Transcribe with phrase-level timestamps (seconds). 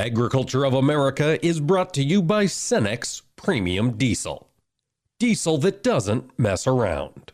[0.00, 4.48] Agriculture of America is brought to you by Cenex Premium Diesel.
[5.18, 7.32] Diesel that doesn't mess around.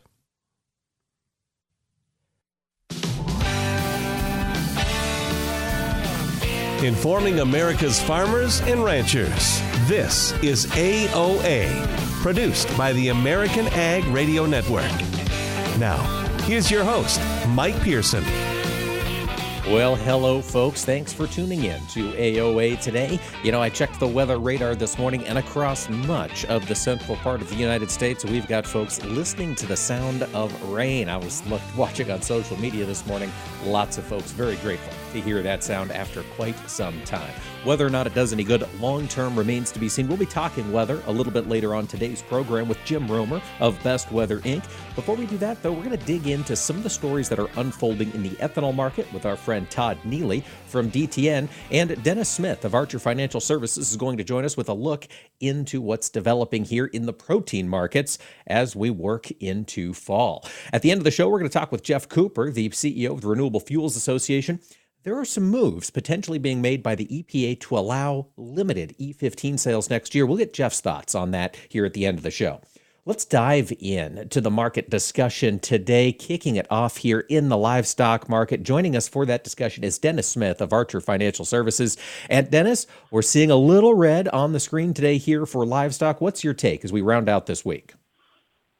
[6.83, 9.61] Informing America's farmers and ranchers.
[9.87, 11.87] This is AOA,
[12.21, 14.91] produced by the American Ag Radio Network.
[15.79, 15.95] Now,
[16.41, 18.25] here's your host, Mike Pearson.
[19.69, 20.85] Well, hello, folks.
[20.85, 23.19] Thanks for tuning in to AOA today.
[23.43, 27.17] You know, I checked the weather radar this morning, and across much of the central
[27.17, 31.09] part of the United States, we've got folks listening to the sound of rain.
[31.09, 31.43] I was
[31.75, 33.29] watching on social media this morning.
[33.65, 37.33] Lots of folks very grateful to hear that sound after quite some time.
[37.67, 40.07] Whether or not it does any good long term remains to be seen.
[40.07, 43.77] We'll be talking weather a little bit later on today's program with Jim Roemer of
[43.83, 44.63] Best Weather Inc.
[44.95, 47.39] Before we do that, though, we're going to dig into some of the stories that
[47.39, 51.49] are unfolding in the ethanol market with our friend Todd Neeley from DTN.
[51.69, 55.05] And Dennis Smith of Archer Financial Services is going to join us with a look
[55.41, 60.47] into what's developing here in the protein markets as we work into fall.
[60.71, 63.11] At the end of the show, we're going to talk with Geoff Cooper, the CEO
[63.11, 64.61] of the Renewable Fuels Association
[65.07, 69.89] there are some moves potentially being made by the EPA to allow limited E15 sales
[69.89, 70.25] next year.
[70.25, 72.59] We'll get Geoff's thoughts on that here at the end of the show.
[73.05, 78.27] Let's dive in to the market discussion today, kicking it off here in the livestock
[78.27, 78.63] market.
[78.63, 81.95] Joining us for that discussion is Dennis Smith of Archer Financial Services.
[82.29, 86.19] And Dennis, we're seeing a little red on the screen today here for livestock.
[86.19, 87.93] What's your take as we round out this week?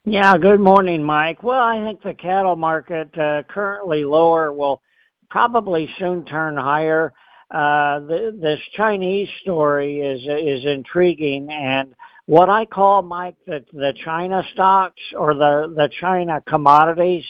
[0.03, 1.41] Yeah, good morning, Mike.
[1.41, 4.81] Well, I think the cattle market uh, currently lower will
[5.29, 7.13] probably soon turn higher.
[7.49, 13.93] Uh, the, this Chinese story is is intriguing, and what I call, Mike, the the
[14.03, 17.23] China stocks or the the China commodities,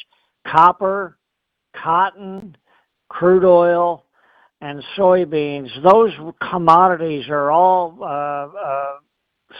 [0.47, 1.17] copper,
[1.75, 2.57] cotton,
[3.09, 4.05] crude oil,
[4.61, 5.69] and soybeans.
[5.83, 6.11] Those
[6.49, 8.93] commodities are all uh, uh,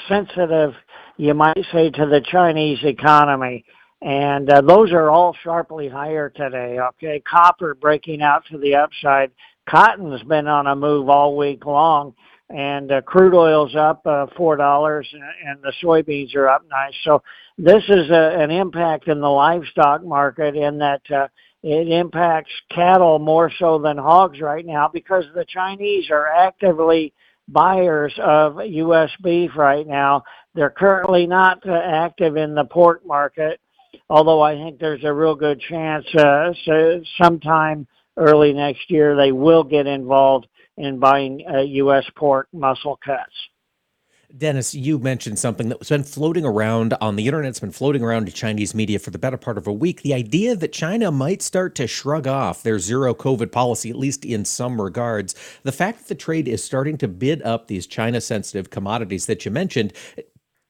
[0.08, 0.74] sensitive,
[1.18, 3.64] you might say, to the Chinese economy.
[4.02, 6.78] And uh, those are all sharply higher today.
[6.80, 9.32] Okay, copper breaking out to the upside.
[9.68, 12.14] Cotton's been on a move all week long,
[12.50, 15.08] and uh, crude oil's up uh, four dollars,
[15.46, 16.94] and the soybeans are up nice.
[17.04, 17.24] So
[17.58, 21.28] this is a, an impact in the livestock market in that uh,
[21.64, 27.14] it impacts cattle more so than hogs right now because the Chinese are actively
[27.48, 29.10] buyers of U.S.
[29.24, 30.24] beef right now.
[30.54, 33.60] They're currently not uh, active in the pork market
[34.10, 39.32] although I think there's a real good chance uh, so sometime early next year they
[39.32, 40.48] will get involved
[40.78, 42.06] in buying uh, U.S.
[42.16, 43.34] pork muscle cuts.
[44.36, 47.50] Dennis, you mentioned something that's been floating around on the internet.
[47.50, 50.02] It's been floating around in Chinese media for the better part of a week.
[50.02, 54.26] The idea that China might start to shrug off their zero COVID policy, at least
[54.26, 55.34] in some regards.
[55.64, 59.46] The fact that the trade is starting to bid up these China sensitive commodities that
[59.46, 59.94] you mentioned,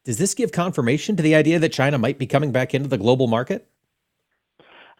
[0.07, 2.97] does this give confirmation to the idea that China might be coming back into the
[2.97, 3.67] global market?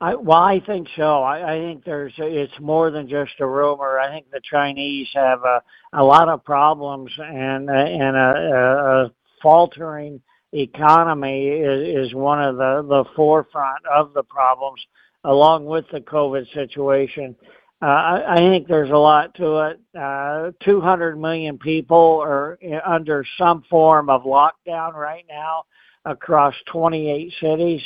[0.02, 1.24] I, well, I think so.
[1.24, 4.00] I, I think there's it's more than just a rumor.
[4.00, 5.64] I think the Chinese have a,
[5.94, 10.20] a lot of problems and and a, a faltering
[10.52, 14.86] economy is, is one of the the forefront of the problems,
[15.24, 17.34] along with the COVID situation.
[17.82, 19.80] Uh, I, I think there's a lot to it.
[19.98, 25.64] Uh, 200 million people are under some form of lockdown right now
[26.06, 27.82] across 28 cities.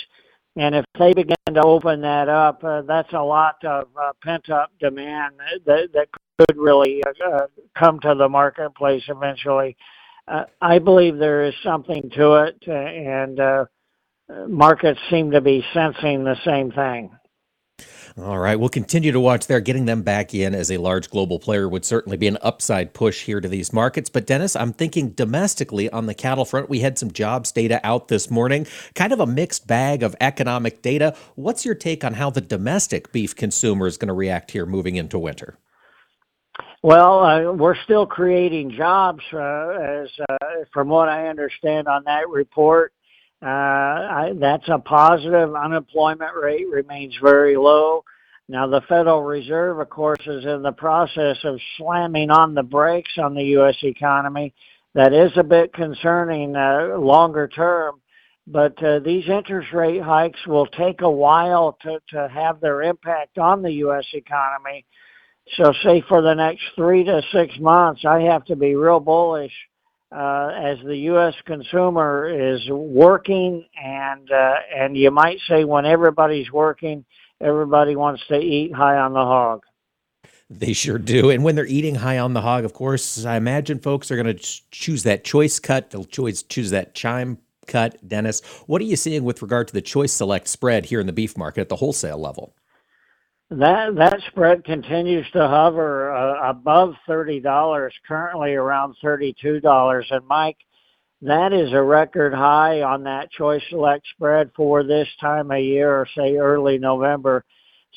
[0.55, 4.49] And if they begin to open that up, uh, that's a lot of uh, pent
[4.49, 5.35] up demand
[5.65, 6.07] that, that
[6.39, 7.47] could really uh, uh
[7.77, 9.75] come to the marketplace eventually.
[10.27, 13.65] Uh, I believe there is something to it, uh, and uh,
[14.47, 17.11] markets seem to be sensing the same thing.
[18.23, 19.59] All right, we'll continue to watch there.
[19.59, 23.23] Getting them back in as a large global player would certainly be an upside push
[23.23, 24.11] here to these markets.
[24.11, 28.09] But Dennis, I'm thinking domestically on the cattle front, we had some jobs data out
[28.09, 31.15] this morning, kind of a mixed bag of economic data.
[31.33, 34.97] What's your take on how the domestic beef consumer is going to react here moving
[34.97, 35.57] into winter?
[36.83, 42.29] Well, uh, we're still creating jobs, uh, as uh, from what I understand on that
[42.29, 42.93] report.
[43.43, 45.55] Uh, I, that's a positive.
[45.55, 48.03] Unemployment rate remains very low.
[48.47, 53.17] Now, the Federal Reserve, of course, is in the process of slamming on the brakes
[53.17, 53.77] on the U.S.
[53.81, 54.53] economy.
[54.93, 58.01] That is a bit concerning uh, longer term,
[58.45, 63.37] but uh, these interest rate hikes will take a while to, to have their impact
[63.37, 64.05] on the U.S.
[64.13, 64.85] economy.
[65.55, 69.53] So, say for the next three to six months, I have to be real bullish
[70.11, 71.33] uh, as the U.S.
[71.45, 77.05] consumer is working, and uh, and you might say when everybody's working,
[77.39, 79.61] everybody wants to eat high on the hog.
[80.49, 81.29] They sure do.
[81.29, 84.35] And when they're eating high on the hog, of course, I imagine folks are going
[84.35, 85.91] to choose that choice cut.
[85.91, 87.37] They'll choose choose that chime
[87.67, 88.05] cut.
[88.05, 91.13] Dennis, what are you seeing with regard to the choice select spread here in the
[91.13, 92.53] beef market at the wholesale level?
[93.51, 100.07] That that spread continues to hover uh, above thirty dollars, currently around thirty-two dollars.
[100.09, 100.55] And Mike,
[101.21, 105.93] that is a record high on that choice select spread for this time of year,
[105.93, 107.43] or say early November.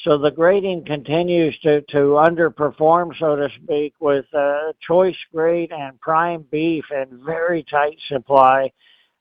[0.03, 6.01] So the grading continues to, to underperform, so to speak, with uh, choice grade and
[6.01, 8.73] prime beef in very tight supply.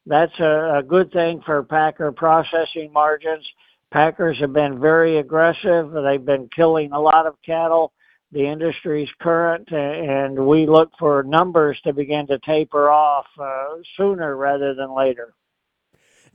[0.08, 3.48] That's a good thing for packer processing margins.
[3.94, 5.92] Packers have been very aggressive.
[5.92, 7.94] They've been killing a lot of cattle.
[8.32, 14.36] The industry's current, and we look for numbers to begin to taper off uh, sooner
[14.36, 15.36] rather than later.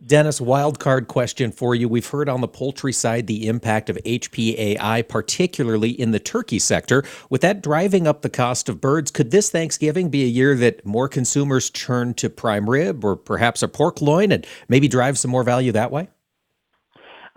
[0.07, 1.89] Dennis, wild card question for you.
[1.89, 7.03] We've heard on the poultry side the impact of HPAI, particularly in the turkey sector.
[7.29, 10.87] With that driving up the cost of birds, could this Thanksgiving be a year that
[10.87, 15.33] more consumers turn to prime rib or perhaps a pork loin and maybe drive some
[15.33, 16.09] more value that way?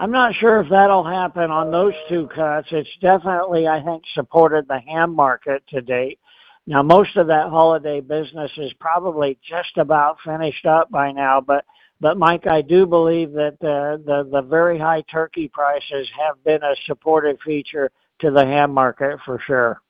[0.02, 2.68] I'm not sure if that'll happen on those two cuts.
[2.72, 6.18] It's definitely, I think, supported the ham market to date.
[6.66, 11.66] Now, most of that holiday business is probably just about finished up by now, but
[12.00, 16.64] but Mike, I do believe that uh, the the very high turkey prices have been
[16.64, 19.84] a supportive feature to the ham market for sure.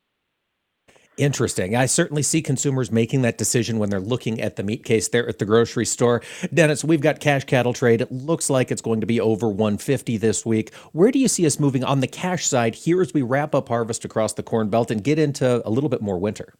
[1.18, 1.76] Interesting.
[1.76, 5.28] I certainly see consumers making that decision when they're looking at the meat case there
[5.28, 6.22] at the grocery store.
[6.54, 8.00] Dennis, we've got cash cattle trade.
[8.00, 10.72] It looks like it's going to be over 150 this week.
[10.92, 13.68] Where do you see us moving on the cash side here as we wrap up
[13.68, 16.54] harvest across the Corn Belt and get into a little bit more winter?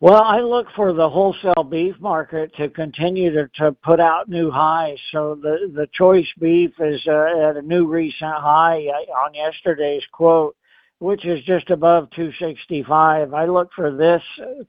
[0.00, 4.50] Well, I look for the wholesale beef market to continue to, to put out new
[4.50, 4.98] highs.
[5.10, 10.02] So the, the choice beef is uh, at a new recent high uh, on yesterday's
[10.12, 10.54] quote,
[10.98, 13.34] which is just above 265.
[13.34, 14.22] I look for this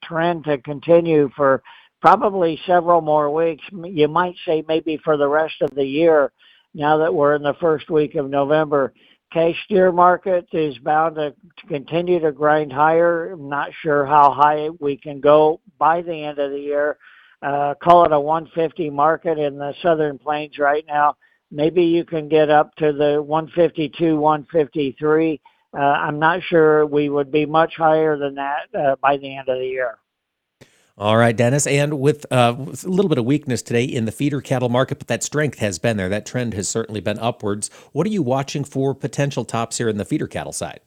[0.03, 1.61] trend to continue for
[2.01, 3.63] probably several more weeks.
[3.71, 6.31] You might say maybe for the rest of the year
[6.73, 8.93] now that we're in the first week of November
[9.35, 13.33] cash steer market is bound to, to continue to grind higher.
[13.33, 16.97] I'm not sure how high we can go by the end of the year.
[17.41, 21.17] Uh, call it a 150 market in the southern plains right now.
[21.51, 25.41] Maybe you can get up to the 152, 153.
[25.75, 29.49] Uh, I'm not sure we would be much higher than that uh, by the end
[29.49, 29.97] of the year.
[30.97, 31.67] All right, Dennis.
[31.67, 34.99] And with, uh, with, a little bit of weakness today in the feeder cattle market,
[34.99, 36.07] but that strength has been there.
[36.07, 37.69] That trend has certainly been upwards.
[37.91, 40.79] What are you watching for potential tops here in the feeder cattle side?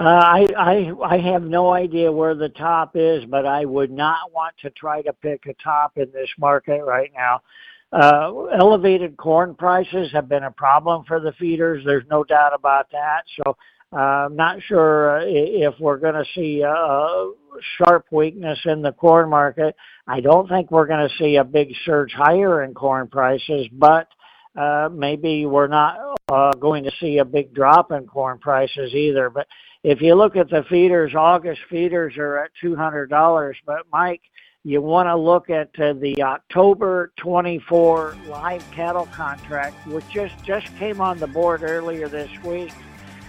[0.00, 4.32] Uh, I, I I have no idea where the top is, but I would not
[4.32, 7.40] want to try to pick a top in this market right now.
[7.90, 11.82] Uh, elevated corn prices have been a problem for the feeders.
[11.86, 13.22] There's no doubt about that.
[13.36, 13.56] So
[13.96, 17.30] I'm not sure uh, if we're going to see a
[17.78, 19.74] sharp weakness in the corn market.
[20.06, 24.08] I don't think we're going to see a big surge higher in corn prices, but
[24.54, 29.30] uh, maybe we're not uh, going to see a big drop in corn prices either.
[29.30, 29.46] But
[29.82, 33.54] if you look at the feeders, August feeders are at $200.
[33.64, 34.22] But Mike,
[34.68, 40.66] you want to look at uh, the October 24 live cattle contract, which just, just
[40.76, 42.72] came on the board earlier this week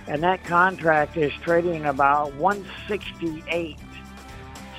[0.09, 3.77] and that contract is trading about 168.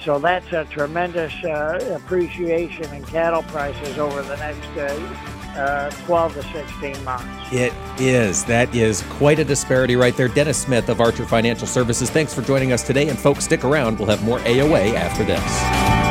[0.02, 6.34] So that's a tremendous uh, appreciation in cattle prices over the next uh, uh, 12
[6.34, 7.26] to 16 months.
[7.52, 8.44] It is.
[8.44, 10.28] That is quite a disparity right there.
[10.28, 13.08] Dennis Smith of Archer Financial Services, thanks for joining us today.
[13.08, 13.98] And folks, stick around.
[13.98, 16.09] We'll have more AOA after this.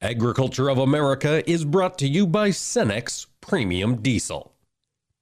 [0.00, 4.54] Agriculture of America is brought to you by Cenex Premium Diesel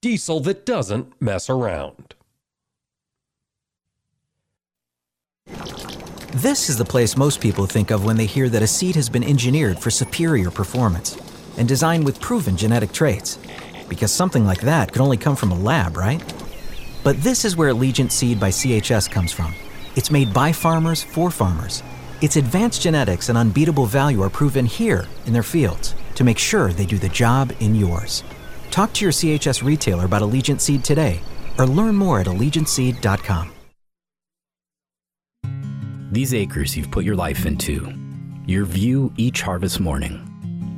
[0.07, 2.15] diesel that doesn't mess around.
[6.33, 9.09] This is the place most people think of when they hear that a seed has
[9.09, 11.17] been engineered for superior performance
[11.57, 13.39] and designed with proven genetic traits.
[13.89, 16.23] Because something like that could only come from a lab, right?
[17.03, 19.55] But this is where Allegiant Seed by CHS comes from.
[19.97, 21.83] It's made by farmers for farmers.
[22.23, 26.73] Its advanced genetics and unbeatable value are proven here in their fields to make sure
[26.73, 28.25] they do the job in yours.
[28.71, 31.21] Talk to your CHS retailer about Allegiant Seed today
[31.59, 33.53] or learn more at AllegiantSeed.com.
[36.13, 37.93] These acres you've put your life into,
[38.47, 40.19] your view each harvest morning.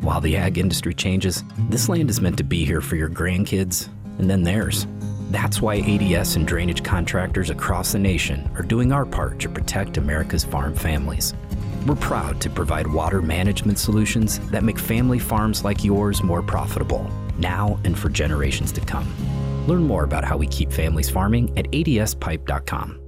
[0.00, 3.88] While the ag industry changes, this land is meant to be here for your grandkids
[4.18, 4.86] and then theirs.
[5.30, 9.98] That's why ADS and drainage contractors across the nation are doing our part to protect
[9.98, 11.34] America's farm families.
[11.86, 17.10] We're proud to provide water management solutions that make family farms like yours more profitable,
[17.38, 19.06] now and for generations to come.
[19.66, 23.07] Learn more about how we keep families farming at adspipe.com.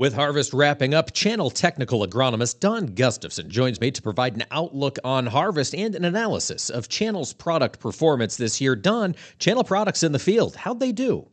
[0.00, 4.98] With harvest wrapping up, Channel technical agronomist Don Gustafson joins me to provide an outlook
[5.04, 8.74] on harvest and an analysis of Channel's product performance this year.
[8.74, 11.28] Don, Channel products in the field, how'd they do?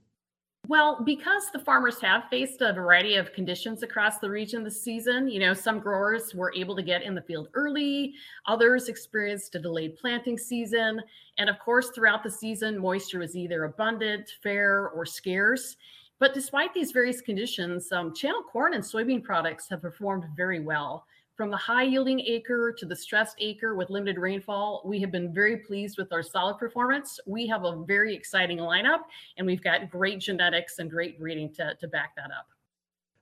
[0.67, 5.29] Well, because the farmers have faced a variety of conditions across the region this season,
[5.29, 8.15] you know, some growers were able to get in the field early,
[8.47, 11.01] others experienced a delayed planting season.
[11.37, 15.77] And of course, throughout the season, moisture was either abundant, fair, or scarce.
[16.19, 21.05] But despite these various conditions, um, channel corn and soybean products have performed very well.
[21.35, 25.31] From the high yielding acre to the stressed acre with limited rainfall, we have been
[25.31, 27.19] very pleased with our solid performance.
[27.27, 29.01] We have a very exciting lineup,
[29.37, 32.47] and we've got great genetics and great breeding to, to back that up.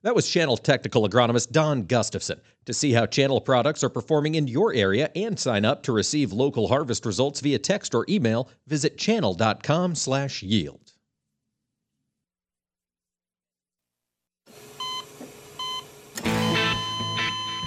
[0.00, 2.40] That was Channel technical agronomist Don Gustafson.
[2.64, 6.32] To see how Channel products are performing in your area and sign up to receive
[6.32, 10.85] local harvest results via text or email, visit channel.com/yield.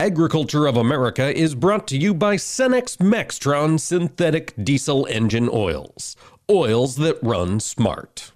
[0.00, 6.14] Agriculture of America is brought to you by Cenex Maxtron synthetic diesel engine oils.
[6.48, 8.30] Oils that run smart.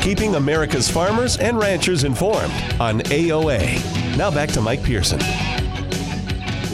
[0.00, 4.16] Keeping America's farmers and ranchers informed on AOA.
[4.16, 5.20] Now back to Mike Pearson.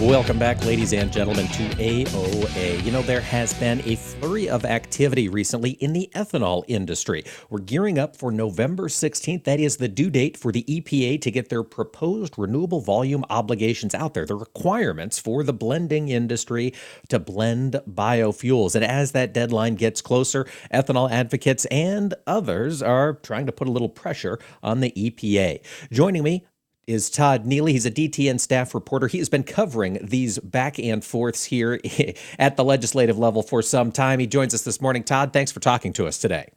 [0.00, 2.84] Welcome back, ladies and gentlemen, to AOA.
[2.84, 7.22] You know, there has been a flurry of activity recently in the ethanol industry.
[7.48, 9.44] We're gearing up for November 16th.
[9.44, 13.94] That is the due date for the EPA to get their proposed renewable volume obligations
[13.94, 16.74] out there, the requirements for the blending industry
[17.08, 18.74] to blend biofuels.
[18.74, 23.72] And as that deadline gets closer, ethanol advocates and others are trying to put a
[23.72, 25.60] little pressure on the EPA.
[25.92, 26.46] Joining me
[26.86, 27.70] is Todd Neeley.
[27.70, 29.06] He's a DTN staff reporter.
[29.06, 31.80] He has been covering these back and forths here
[32.38, 34.18] at the legislative level for some time.
[34.18, 35.04] He joins us this morning.
[35.04, 36.50] Todd, thanks for talking to us today.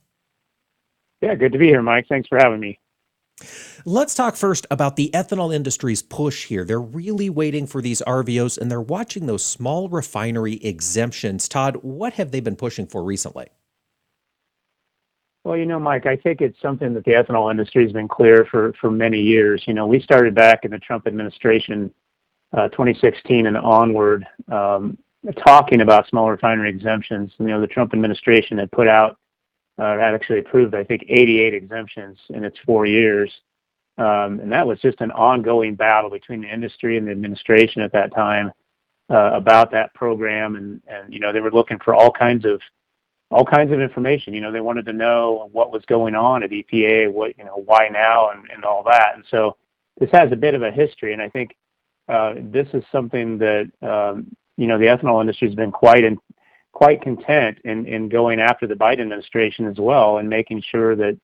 [1.21, 2.05] Yeah, good to be here, Mike.
[2.07, 2.79] Thanks for having me.
[3.85, 6.65] Let's talk first about the ethanol industry's push here.
[6.65, 11.47] They're really waiting for these RVOs and they're watching those small refinery exemptions.
[11.47, 13.47] Todd, what have they been pushing for recently?
[15.47, 18.45] Well, you know, Mike, I think it's something that the ethanol industry has been clear
[18.51, 19.63] for, for many years.
[19.65, 21.89] You know, we started back in the Trump administration,
[22.51, 24.97] uh, 2016 and onward, um,
[25.45, 27.31] talking about small refinery exemptions.
[27.39, 29.19] You know, the Trump administration had put out,
[29.77, 33.31] uh, had actually approved, I think, 88 exemptions in its four years.
[33.97, 37.93] Um, and that was just an ongoing battle between the industry and the administration at
[37.93, 38.51] that time
[39.09, 40.57] uh, about that program.
[40.57, 42.59] And, and, you know, they were looking for all kinds of
[43.29, 44.33] all kinds of information.
[44.33, 47.61] You know, they wanted to know what was going on at EPA, what you know,
[47.65, 49.15] why now, and, and all that.
[49.15, 49.57] And so
[49.99, 51.55] this has a bit of a history, and I think
[52.07, 56.17] uh, this is something that um, you know the ethanol industry has been quite in,
[56.71, 61.17] quite content in in going after the Biden administration as well, and making sure that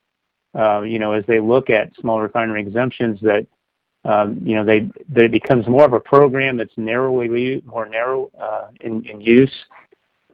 [0.57, 3.47] uh, you know as they look at small refinery exemptions that.
[4.05, 8.67] Um, you know, they it becomes more of a program that's narrowly more narrow uh,
[8.81, 9.49] in, in use,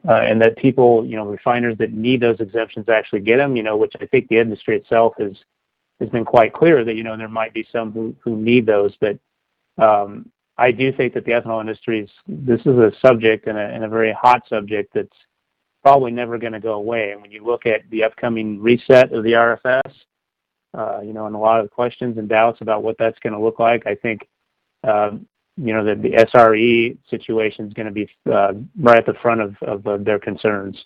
[0.08, 3.62] uh, and that people, you know, refiners that need those exemptions actually get them, you
[3.62, 5.32] know, which I think the industry itself has
[6.00, 8.96] has been quite clear that, you know, there might be some who, who need those.
[9.00, 9.18] But
[9.76, 13.60] um, I do think that the ethanol industry is, this is a subject and a,
[13.60, 15.16] and a very hot subject that's
[15.82, 17.12] probably never going to go away.
[17.12, 19.92] And when you look at the upcoming reset of the RFS,
[20.72, 23.40] uh, you know, and a lot of questions and doubts about what that's going to
[23.40, 24.26] look like, I think
[24.84, 25.26] um,
[25.62, 29.40] you know, the, the SRE situation is going to be uh, right at the front
[29.40, 30.84] of, of, of their concerns.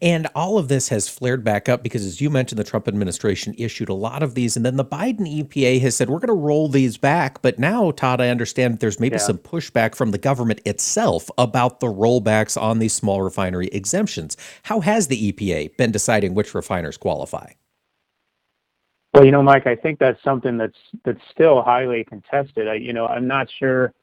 [0.00, 3.54] And all of this has flared back up because, as you mentioned, the Trump administration
[3.58, 4.56] issued a lot of these.
[4.56, 7.42] And then the Biden EPA has said, we're going to roll these back.
[7.42, 9.22] But now, Todd, I understand there's maybe yeah.
[9.22, 14.36] some pushback from the government itself about the rollbacks on these small refinery exemptions.
[14.62, 17.52] How has the EPA been deciding which refiners qualify?
[19.16, 22.68] Well, you know, Mike, I think that's something that's that's still highly contested.
[22.68, 23.94] I, you know, I'm not sure.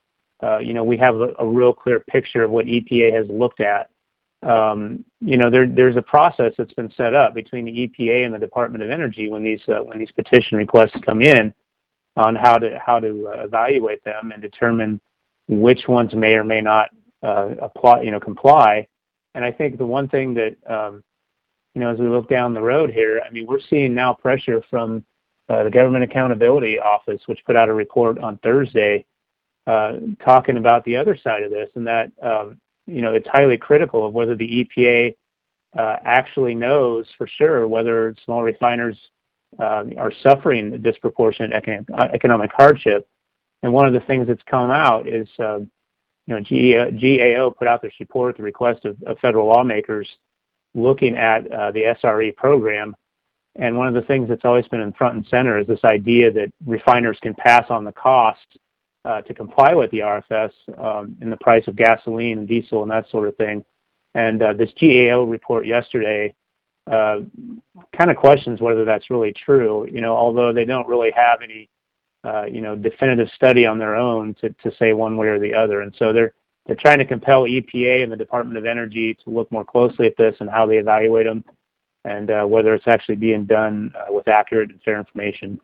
[0.42, 3.62] Uh, you know, we have a, a, real clear picture of what EPA has looked
[3.62, 3.90] at
[4.44, 8.34] um, you know, there, there's a process that's been set up between the EPA and
[8.34, 11.54] the Department of Energy when these uh, when these petition requests come in
[12.18, 15.00] on how to how to uh, evaluate them and determine
[15.48, 16.90] which ones may or may not
[17.24, 18.88] uh, apply, you know, comply.
[19.36, 21.04] And I think the one thing that um,
[21.74, 24.62] you know, as we look down the road here, I mean, we're seeing now pressure
[24.70, 25.04] from
[25.50, 29.06] uh, the Government Accountability Office, which put out a report on Thursday
[29.66, 33.58] uh, talking about the other side of this, and that um, you know, it's highly
[33.58, 35.16] critical of whether the EPA
[35.78, 38.98] uh, actually knows for sure whether small refiners
[39.60, 41.54] uh, are suffering disproportionate
[42.14, 43.08] economic hardship.
[43.62, 45.60] And one of the things that's come out is, uh,
[46.28, 50.08] you know, GAO put out this report at the request of, of federal lawmakers
[50.76, 52.96] looking at uh, the SRE program.
[53.56, 56.32] And one of the things that's always been in front and center is this idea
[56.32, 58.58] that refiners can pass on the cost
[59.06, 62.92] uh, to comply with the RFS um, in the price of gasoline and diesel and
[62.92, 63.64] that sort of thing.
[64.16, 66.34] And uh, this GAO report yesterday
[66.90, 67.20] uh,
[67.98, 69.88] kind of questions whether that's really true.
[69.92, 71.70] You know, although they don't really have any,
[72.24, 75.54] uh, you know, definitive study on their own to, to say one way or the
[75.54, 75.82] other.
[75.82, 76.34] And so they're
[76.66, 80.18] they're trying to compel EPA and the Department of Energy to look more closely at
[80.18, 81.44] this and how they evaluate them,
[82.06, 85.60] and uh, whether it's actually being done uh, with accurate and fair information.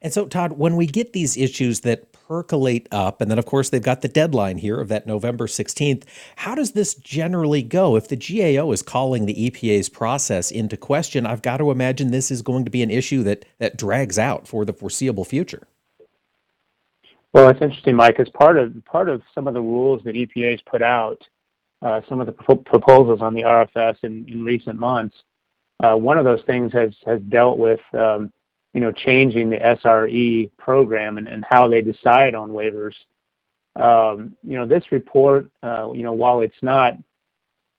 [0.00, 3.70] And so, Todd, when we get these issues that percolate up, and then of course
[3.70, 6.04] they've got the deadline here of that November 16th,
[6.36, 7.94] how does this generally go?
[7.94, 12.30] If the GAO is calling the EPA's process into question, I've got to imagine this
[12.30, 15.68] is going to be an issue that, that drags out for the foreseeable future.
[17.32, 18.20] Well, it's interesting, Mike.
[18.20, 21.22] As part of part of some of the rules that EPA has put out,
[21.80, 25.16] uh, some of the pro- proposals on the RFS in, in recent months,
[25.82, 28.30] uh, one of those things has has dealt with um,
[28.74, 32.94] you know, changing the SRE program and, and how they decide on waivers.
[33.76, 36.94] Um, you know, this report, uh, you know, while it's not,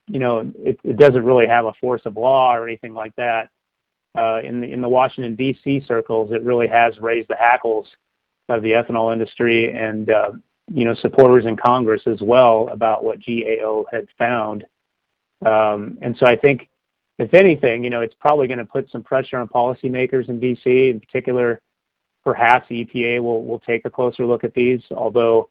[0.07, 3.49] you know, it, it, doesn't really have a force of law or anything like that.
[4.15, 5.83] Uh, in the in the Washington D.C.
[5.87, 7.87] circles, it really has raised the hackles
[8.49, 10.31] of the ethanol industry and uh,
[10.71, 14.65] you know supporters in Congress as well about what GAO had found.
[15.45, 16.69] Um, and so I think
[17.19, 20.89] if anything, you know, it's probably going to put some pressure on policymakers in DC.
[20.89, 21.61] In particular,
[22.23, 24.81] perhaps EPA will will take a closer look at these.
[24.91, 25.49] Although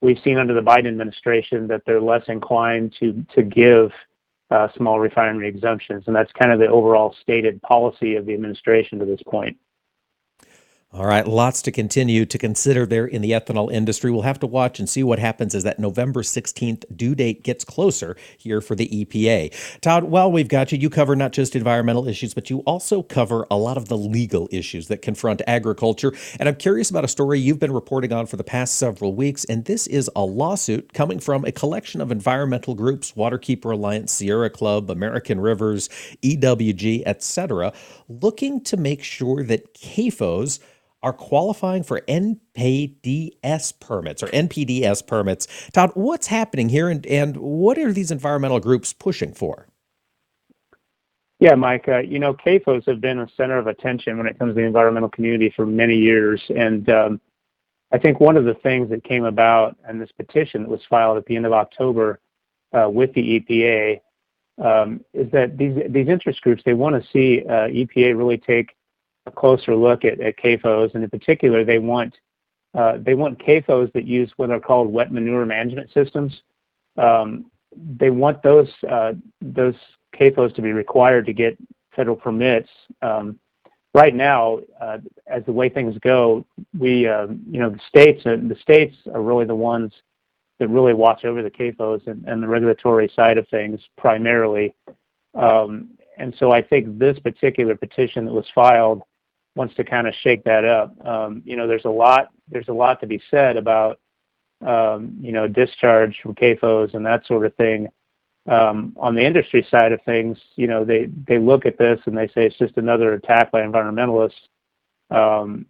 [0.00, 3.90] we've seen under the Biden administration that they're less inclined to to give
[4.50, 8.98] uh, small refinery exemptions, and that's kind of the overall stated policy of the administration
[8.98, 9.56] to this point.
[10.92, 14.10] All right, lots to continue to consider there in the ethanol industry.
[14.10, 17.64] We'll have to watch and see what happens as that November 16th due date gets
[17.64, 19.80] closer here for the EPA.
[19.82, 23.46] Todd, while we've got you, you cover not just environmental issues, but you also cover
[23.52, 26.12] a lot of the legal issues that confront agriculture.
[26.40, 29.44] And I'm curious about a story you've been reporting on for the past several weeks.
[29.44, 34.50] And this is a lawsuit coming from a collection of environmental groups, Waterkeeper Alliance, Sierra
[34.50, 35.88] Club, American Rivers,
[36.24, 37.72] EWG, etc.,
[38.08, 40.58] looking to make sure that CAFOs
[41.02, 45.46] are qualifying for NPDS permits or NPDS permits.
[45.72, 49.66] Todd, what's happening here and, and what are these environmental groups pushing for?
[51.38, 54.50] Yeah, Mike, uh, you know, CAFOs have been a center of attention when it comes
[54.50, 56.42] to the environmental community for many years.
[56.54, 57.20] And um,
[57.92, 61.16] I think one of the things that came about in this petition that was filed
[61.16, 62.20] at the end of October
[62.72, 64.00] uh, with the EPA
[64.62, 68.76] um, is that these these interest groups they want to see uh, EPA really take
[69.26, 72.14] a closer look at, at CAFOs, and in particular, they want
[72.74, 76.42] uh, they want CAFOs that use what are called wet manure management systems.
[76.96, 77.50] Um,
[77.98, 79.74] they want those uh, those
[80.14, 81.56] CAFOs to be required to get
[81.94, 82.68] federal permits.
[83.02, 83.38] Um,
[83.94, 86.46] right now, uh, as the way things go,
[86.78, 89.92] we uh, you know the states uh, the states are really the ones
[90.58, 94.74] that really watch over the CAFOs and, and the regulatory side of things primarily.
[95.34, 99.02] Um, and so I think this particular petition that was filed
[99.60, 100.94] wants to kind of shake that up.
[101.06, 104.00] Um, you know, there's a lot there's a lot to be said about
[104.66, 107.88] um, you know discharge from CAFOs and that sort of thing.
[108.48, 112.16] Um, on the industry side of things, you know, they they look at this and
[112.16, 114.40] they say it's just another attack by environmentalists,
[115.10, 115.66] um,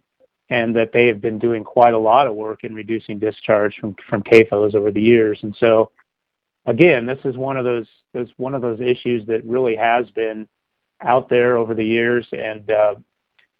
[0.49, 3.93] and that they have been doing quite a lot of work in reducing discharge from
[4.09, 5.37] from CAFOs over the years.
[5.41, 5.91] And so,
[6.65, 10.47] again, this is one of those those one of those issues that really has been
[11.01, 12.95] out there over the years, and uh,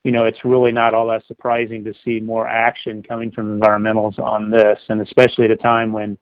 [0.04, 4.18] you know it's really not all that surprising to see more action coming from environmentals
[4.20, 6.18] on this, and especially at a time when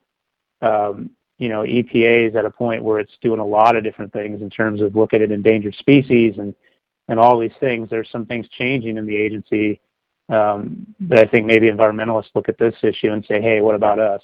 [0.61, 4.11] um, you know EPA is at a point where it's doing a lot of different
[4.13, 6.53] things in terms of looking at endangered species and
[7.07, 7.89] and all these things.
[7.89, 9.81] There's some things changing in the agency
[10.29, 13.99] um, that I think maybe environmentalists look at this issue and say, hey, what about
[13.99, 14.21] us?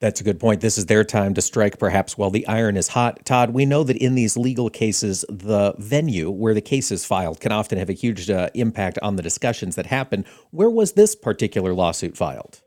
[0.00, 0.60] That's a good point.
[0.60, 3.24] This is their time to strike, perhaps, while the iron is hot.
[3.24, 7.40] Todd, we know that in these legal cases, the venue where the case is filed
[7.40, 10.24] can often have a huge uh, impact on the discussions that happen.
[10.52, 12.62] Where was this particular lawsuit filed?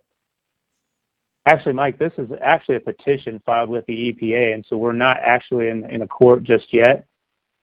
[1.45, 5.17] Actually, Mike, this is actually a petition filed with the EPA, and so we're not
[5.21, 7.05] actually in, in a court just yet.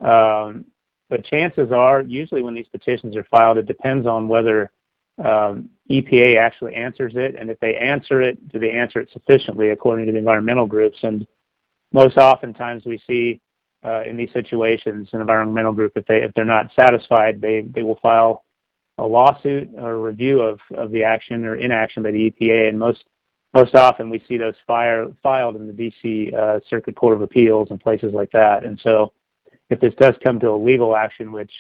[0.01, 0.65] Um,
[1.11, 4.71] but chances are, usually when these petitions are filed, it depends on whether
[5.25, 9.71] um, EPA actually answers it, and if they answer it, do they answer it sufficiently
[9.71, 10.99] according to the environmental groups?
[11.03, 11.27] And
[11.93, 13.41] most oftentimes we see
[13.85, 17.83] uh, in these situations, an environmental group, if they if they're not satisfied, they they
[17.83, 18.45] will file
[18.99, 22.69] a lawsuit or a review of, of the action or inaction by the EPA.
[22.69, 23.05] And most
[23.55, 27.69] most often we see those fire, filed in the DC uh, Circuit Court of Appeals
[27.71, 28.65] and places like that.
[28.65, 29.13] And so
[29.71, 31.53] if this does come to a legal action, which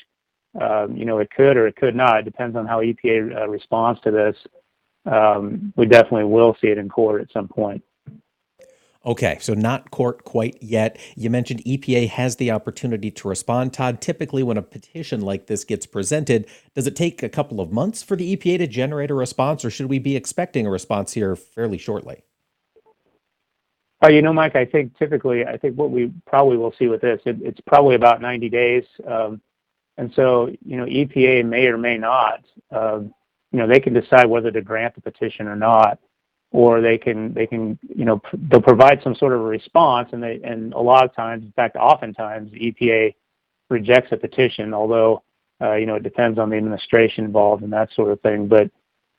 [0.54, 4.00] you know it could or it could not, it depends on how EPA uh, responds
[4.02, 4.36] to this.
[5.06, 7.82] Um, we definitely will see it in court at some point.
[9.06, 10.98] Okay, so not court quite yet.
[11.16, 13.72] You mentioned EPA has the opportunity to respond.
[13.72, 17.72] Todd, typically when a petition like this gets presented, does it take a couple of
[17.72, 21.12] months for the EPA to generate a response, or should we be expecting a response
[21.12, 22.22] here fairly shortly?
[24.04, 27.00] Uh, you know, Mike, I think typically, I think what we probably will see with
[27.00, 28.84] this, it, it's probably about 90 days.
[29.06, 29.40] Um,
[29.98, 33.00] and so, you know, EPA may or may not, uh,
[33.50, 35.98] you know, they can decide whether to grant the petition or not,
[36.52, 40.10] or they can, they can, you know, pr- they'll provide some sort of a response.
[40.12, 43.14] And they, and a lot of times, in fact, oftentimes, EPA
[43.68, 45.22] rejects a petition, although,
[45.60, 48.46] uh, you know, it depends on the administration involved and that sort of thing.
[48.46, 48.70] But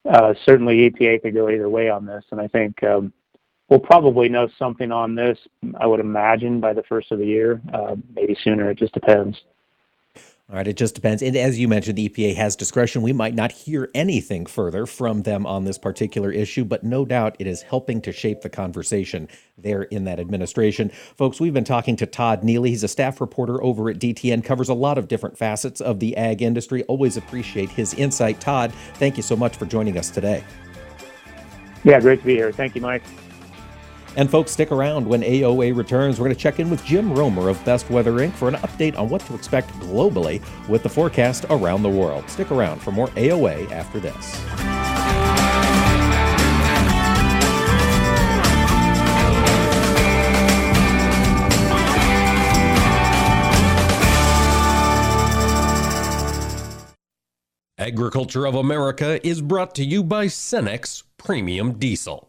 [0.10, 2.24] uh, certainly EPA could go either way on this.
[2.32, 3.12] And I think, um,
[3.68, 5.38] we'll probably know something on this,
[5.80, 8.72] I would imagine, by the first of the year, uh, maybe sooner.
[8.72, 9.38] It just depends.
[10.50, 11.22] All right, it just depends.
[11.22, 13.04] And as you mentioned, the EPA has discretion.
[13.04, 17.36] We might not hear anything further from them on this particular issue, but no doubt
[17.38, 19.28] it is helping to shape the conversation
[19.60, 20.90] there in that administration.
[20.90, 22.70] Folks, we've been talking to Todd Neeley.
[22.70, 26.18] He's a staff reporter over at DTN, covers a lot of different facets of the
[26.18, 26.82] ag industry.
[26.86, 28.42] Always appreciate his insight.
[28.42, 30.44] Todd, thank you so much for joining us today.
[31.84, 32.52] Yeah, great to be here.
[32.52, 33.04] Thank you, Mike.
[34.20, 36.20] And folks, stick around when AOA returns.
[36.20, 38.34] We're going to check in with Jim Roemer of Best Weather Inc.
[38.34, 42.30] for an update on what to expect globally with the forecast around the world.
[42.30, 44.38] Stick around for more AOA after this.
[57.78, 62.29] Agriculture of America is brought to you by Cenex Premium Diesel.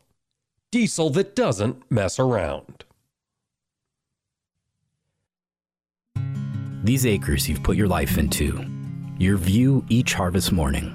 [0.73, 2.85] Diesel that doesn't mess around.
[6.85, 8.65] These acres you've put your life into,
[9.19, 10.91] your view each harvest morning.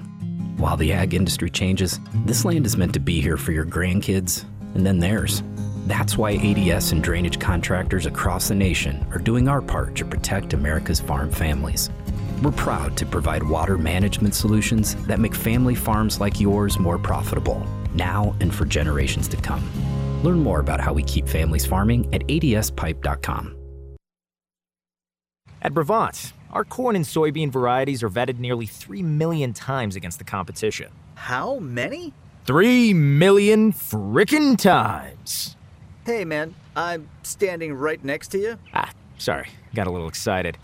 [0.56, 4.46] While the ag industry changes, this land is meant to be here for your grandkids
[4.74, 5.42] and then theirs.
[5.86, 10.54] That's why ADS and drainage contractors across the nation are doing our part to protect
[10.54, 11.90] America's farm families.
[12.42, 17.66] We're proud to provide water management solutions that make family farms like yours more profitable,
[17.96, 19.64] now and for generations to come.
[20.22, 23.56] Learn more about how we keep families farming at adspipe.com.
[25.62, 30.24] At Brevant, our corn and soybean varieties are vetted nearly 3 million times against the
[30.24, 30.92] competition.
[31.16, 32.12] How many?
[32.44, 35.56] 3 million frickin' times!
[36.04, 38.58] Hey man, I'm standing right next to you.
[38.72, 40.56] Ah, sorry, got a little excited.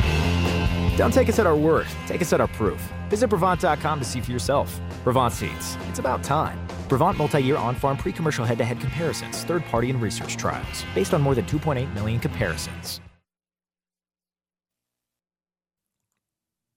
[0.96, 2.80] Don't take us at our word, take us at our proof.
[3.08, 4.80] Visit Brevant.com to see for yourself.
[5.02, 6.60] Brevant Seeds, it's about time.
[6.92, 10.36] Brevant multi year on farm pre commercial head to head comparisons, third party and research
[10.36, 13.00] trials, based on more than 2.8 million comparisons.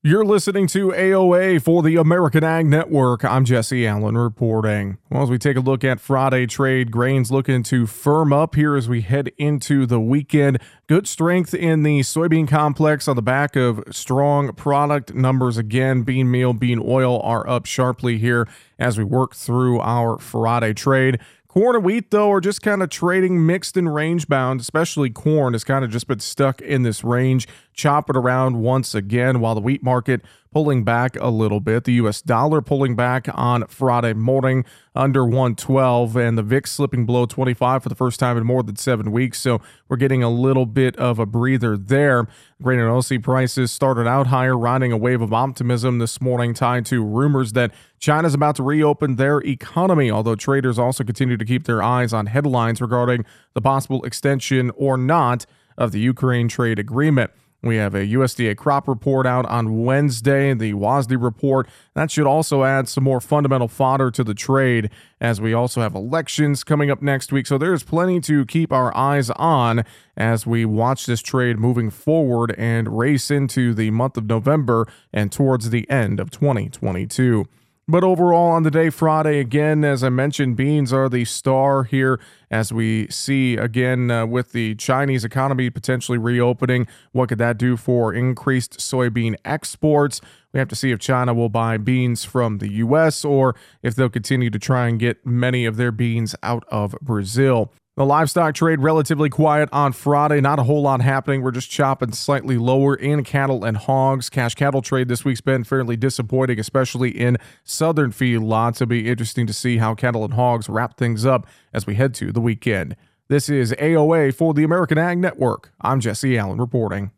[0.05, 3.25] You're listening to AOA for the American Ag Network.
[3.25, 4.99] I'm Jesse Allen reporting.
[5.09, 8.75] Well, as we take a look at Friday trade, grains looking to firm up here
[8.75, 10.59] as we head into the weekend.
[10.85, 16.03] Good strength in the soybean complex on the back of strong product numbers again.
[16.03, 21.19] Bean meal, bean oil are up sharply here as we work through our Friday trade.
[21.55, 25.53] Corn and wheat, though, are just kind of trading mixed and range bound, especially corn
[25.53, 29.55] has kind of just been stuck in this range, chop it around once again, while
[29.55, 30.21] the wheat market
[30.55, 31.83] pulling back a little bit.
[31.83, 34.63] The US dollar pulling back on Friday morning
[34.95, 38.77] under 112 and the VIX slipping below 25 for the first time in more than
[38.77, 39.41] 7 weeks.
[39.41, 42.29] So we're getting a little bit of a breather there.
[42.63, 46.85] Grain and oilseed prices started out higher, riding a wave of optimism this morning tied
[46.85, 51.65] to rumors that China's about to reopen their economy, although traders also continue to keep
[51.65, 55.45] their eyes on headlines regarding the possible extension or not
[55.77, 57.31] of the Ukraine trade agreement.
[57.65, 61.67] We have a USDA crop report out on Wednesday, the WASDE report.
[61.95, 65.95] That should also add some more fundamental fodder to the trade as we also have
[65.95, 67.47] elections coming up next week.
[67.47, 69.83] So there's plenty to keep our eyes on
[70.15, 75.31] as we watch this trade moving forward and race into the month of November and
[75.31, 77.47] towards the end of 2022.
[77.87, 82.19] But overall, on the day Friday, again, as I mentioned, beans are the star here
[82.49, 86.87] as we see again uh, with the Chinese economy potentially reopening.
[87.11, 90.19] What could that do for increased soybean exports?
[90.51, 93.23] We have to see if China will buy beans from the U.S.
[93.23, 97.71] or if they'll continue to try and get many of their beans out of Brazil.
[97.97, 100.41] The livestock trade relatively quiet on Friday.
[100.41, 101.41] Not a whole lot happening.
[101.41, 104.29] We're just chopping slightly lower in cattle and hogs.
[104.29, 108.81] Cash cattle trade this week's been fairly disappointing, especially in southern feedlots.
[108.81, 112.13] It'll be interesting to see how cattle and hogs wrap things up as we head
[112.15, 112.97] to the weekend.
[113.29, 115.71] This is AOA for the American Ag Network.
[115.79, 117.11] I'm Jesse Allen reporting.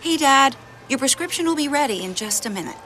[0.00, 0.56] Hey, Dad,
[0.88, 2.76] your prescription will be ready in just a minute.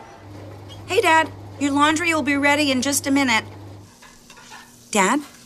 [0.84, 3.46] Hey, Dad, your laundry will be ready in just a minute.
[4.90, 5.22] Dad?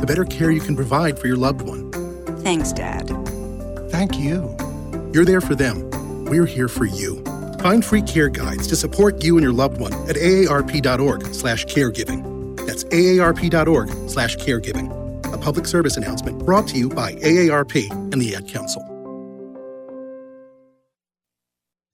[0.00, 1.90] the better care you can provide for your loved one.
[2.42, 3.08] Thanks, Dad.
[3.90, 4.56] Thank you.
[5.12, 5.88] You're there for them.
[6.24, 7.22] We're here for you.
[7.60, 12.66] Find free care guides to support you and your loved one at aarp.org/caregiving.
[12.66, 15.32] That's aarp.org/caregiving.
[15.32, 18.84] A public service announcement brought to you by AARP and the Ad Council.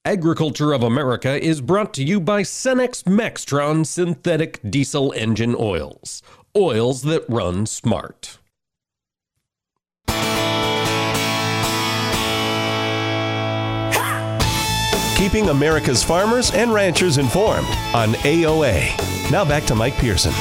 [0.07, 6.21] Agriculture of America is brought to you by Cenex Maxtron synthetic diesel engine oils
[6.57, 8.39] oils that run smart.
[15.17, 19.31] Keeping America's farmers and ranchers informed on AOA.
[19.31, 20.33] Now back to Mike Pearson.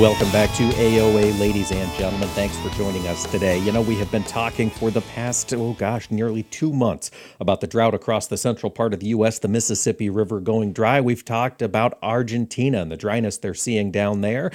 [0.00, 2.26] Welcome back to AOA, ladies and gentlemen.
[2.30, 3.58] Thanks for joining us today.
[3.58, 7.60] You know, we have been talking for the past, oh gosh, nearly two months about
[7.60, 11.02] the drought across the central part of the U.S., the Mississippi River going dry.
[11.02, 14.50] We've talked about Argentina and the dryness they're seeing down there.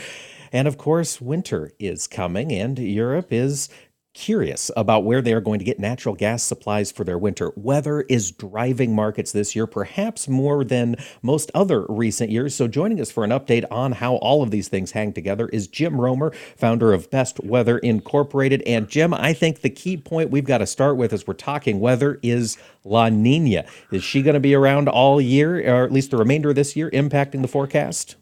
[0.52, 3.70] And of course, winter is coming, and Europe is
[4.16, 7.52] curious about where they are going to get natural gas supplies for their winter.
[7.56, 12.56] Weather is driving markets this year, perhaps more than most other recent years.
[12.56, 15.68] So, joining us for an update on how all of these things hang together is
[15.68, 18.64] Jim Roemer, founder of Best Weather Incorporated.
[18.64, 21.80] And, Jim, I think the key point we've got to start with as we're talking
[21.80, 23.66] weather is La Nina.
[23.92, 26.76] Is she going to be around all year, or at least the remainder of this
[26.76, 28.16] year, impacting the forecast?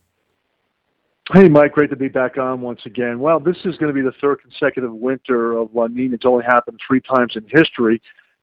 [1.32, 3.18] Hey, Mike, great to be back on once again.
[3.18, 6.16] Well, this is going to be the third consecutive winter of La Nina.
[6.16, 8.02] It's only happened three times in history,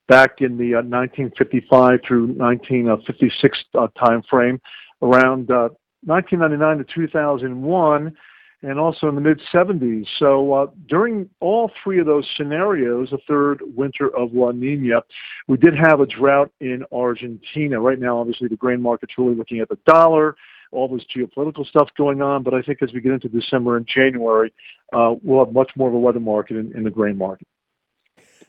[0.09, 4.59] back in the uh, 1955 through 1956 uh, time frame,
[5.03, 5.69] around uh,
[6.05, 8.16] 1999 to 2001,
[8.62, 10.07] and also in the mid 70s.
[10.19, 15.03] So uh, during all three of those scenarios, the third winter of La Nina,
[15.49, 17.79] we did have a drought in Argentina.
[17.79, 20.35] Right now, obviously, the grain market's really looking at the dollar
[20.72, 22.42] all this geopolitical stuff going on.
[22.42, 24.52] But I think as we get into December and January,
[24.92, 27.46] uh, we'll have much more of a weather market in, in the grain market.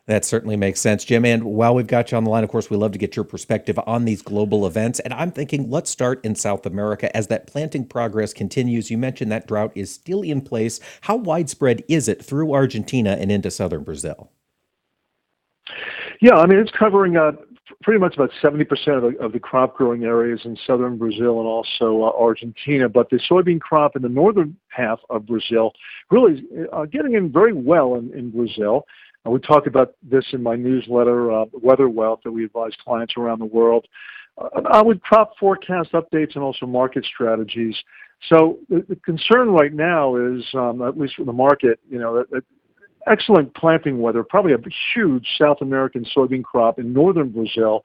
[0.07, 1.25] That certainly makes sense, Jim.
[1.25, 3.23] And while we've got you on the line, of course, we love to get your
[3.23, 4.99] perspective on these global events.
[4.99, 8.89] And I'm thinking let's start in South America as that planting progress continues.
[8.89, 10.79] You mentioned that drought is still in place.
[11.01, 14.31] How widespread is it through Argentina and into southern Brazil?
[16.19, 17.33] Yeah, I mean, it's covering uh,
[17.81, 18.61] pretty much about 70%
[18.95, 22.87] of the, of the crop growing areas in southern Brazil and also uh, Argentina.
[22.89, 25.73] But the soybean crop in the northern half of Brazil
[26.09, 28.85] really uh, getting in very well in, in Brazil.
[29.25, 33.13] Uh, we talk about this in my newsletter, uh, Weather Wealth, that we advise clients
[33.17, 33.87] around the world.
[34.37, 37.75] Uh, with crop forecast updates and also market strategies.
[38.29, 42.15] So the, the concern right now is, um, at least for the market, you know,
[42.17, 42.43] that, that
[43.07, 44.57] excellent planting weather, probably a
[44.93, 47.83] huge South American soybean crop in northern Brazil.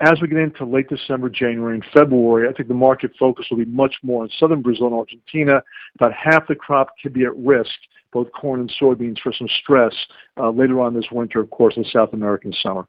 [0.00, 3.58] as we get into late December, January, and February, I think the market focus will
[3.58, 5.62] be much more on southern Brazil and Argentina.
[5.94, 7.70] About half the crop could be at risk,
[8.12, 9.94] both corn and soybeans, for some stress
[10.36, 12.86] uh, later on this winter, of course, in South American summer.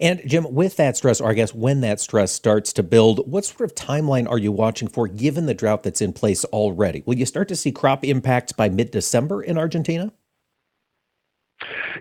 [0.00, 3.44] And Jim, with that stress, or I guess when that stress starts to build, what
[3.44, 7.02] sort of timeline are you watching for given the drought that's in place already?
[7.06, 10.12] Will you start to see crop impacts by mid December in Argentina?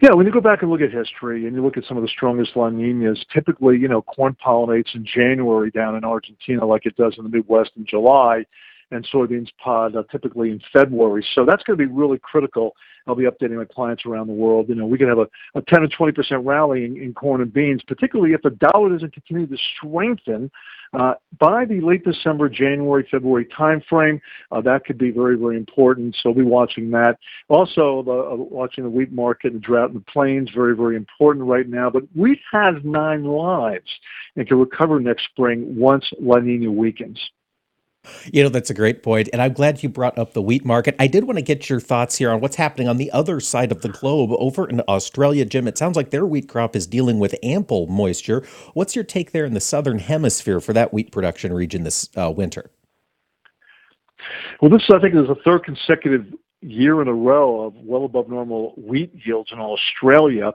[0.02, 2.04] Yeah, when you go back and look at history and you look at some of
[2.04, 6.86] the strongest La Ninas, typically, you know, corn pollinates in January down in Argentina like
[6.86, 8.46] it does in the Midwest in July,
[8.92, 11.26] and soybeans pod uh, typically in February.
[11.36, 12.76] So that's going to be really critical.
[13.08, 14.70] I'll be updating my clients around the world.
[14.70, 17.42] You know, we could have a, a 10 or 20 percent rally in, in corn
[17.42, 20.52] and beans, particularly if the dollar doesn't continue to strengthen
[20.94, 24.20] uh, by the late December, January, February timeframe,
[24.52, 26.16] uh, that could be very, very important.
[26.16, 27.18] So we'll be watching that.
[27.48, 31.46] Also, the, uh, watching the wheat market and drought in the plains, very, very important
[31.46, 31.90] right now.
[31.90, 33.90] But wheat has nine lives
[34.36, 37.20] and can recover next spring once La Nina weakens.
[38.32, 39.30] You know, that's a great point.
[39.34, 40.96] And I'm glad you brought up the wheat market.
[41.00, 43.72] I did want to get your thoughts here on what's happening on the other side
[43.72, 45.46] of the globe over in Australia.
[45.46, 48.46] Jim, it sounds like their wheat crop is dealing with ample moisture.
[48.74, 52.32] What's your take there in the southern hemisphere for that wheat production region this uh,
[52.32, 52.72] winter?
[54.62, 58.30] Well, this, I think, is the third consecutive year in a row of well above
[58.30, 60.54] normal wheat yields in Australia.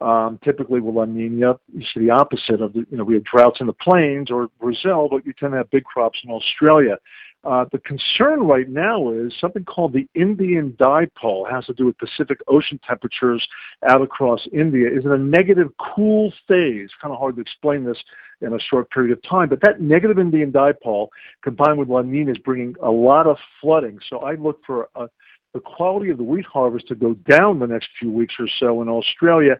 [0.00, 3.24] Um, typically with La Nina, you see the opposite of the, you know, we have
[3.24, 6.98] droughts in the plains or Brazil, but you tend to have big crops in Australia.
[7.44, 11.46] Uh, the concern right now is something called the Indian dipole.
[11.46, 13.46] It has to do with Pacific Ocean temperatures
[13.86, 14.88] out across India.
[14.90, 16.88] Is in a negative cool phase.
[17.02, 17.98] Kind of hard to explain this
[18.40, 21.08] in a short period of time, but that negative Indian dipole
[21.42, 23.98] combined with La Nina is bringing a lot of flooding.
[24.08, 25.06] So I look for a,
[25.52, 28.82] the quality of the wheat harvest to go down the next few weeks or so
[28.82, 29.58] in Australia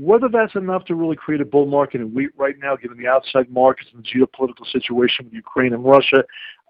[0.00, 3.06] whether that's enough to really create a bull market in wheat right now, given the
[3.06, 6.24] outside markets and the geopolitical situation with Ukraine and Russia,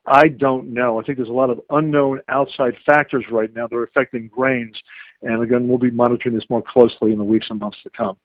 [0.06, 1.00] I don't know.
[1.00, 4.76] I think there's a lot of unknown outside factors right now that are affecting grains.
[5.22, 8.16] And again, we'll be monitoring this more closely in the weeks and months to come.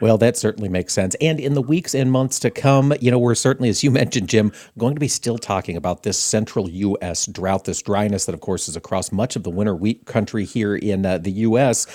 [0.00, 1.14] Well, that certainly makes sense.
[1.20, 4.28] And in the weeks and months to come, you know, we're certainly, as you mentioned,
[4.28, 7.26] Jim, going to be still talking about this central U.S.
[7.26, 10.76] drought, this dryness that, of course, is across much of the winter wheat country here
[10.76, 11.86] in uh, the U.S.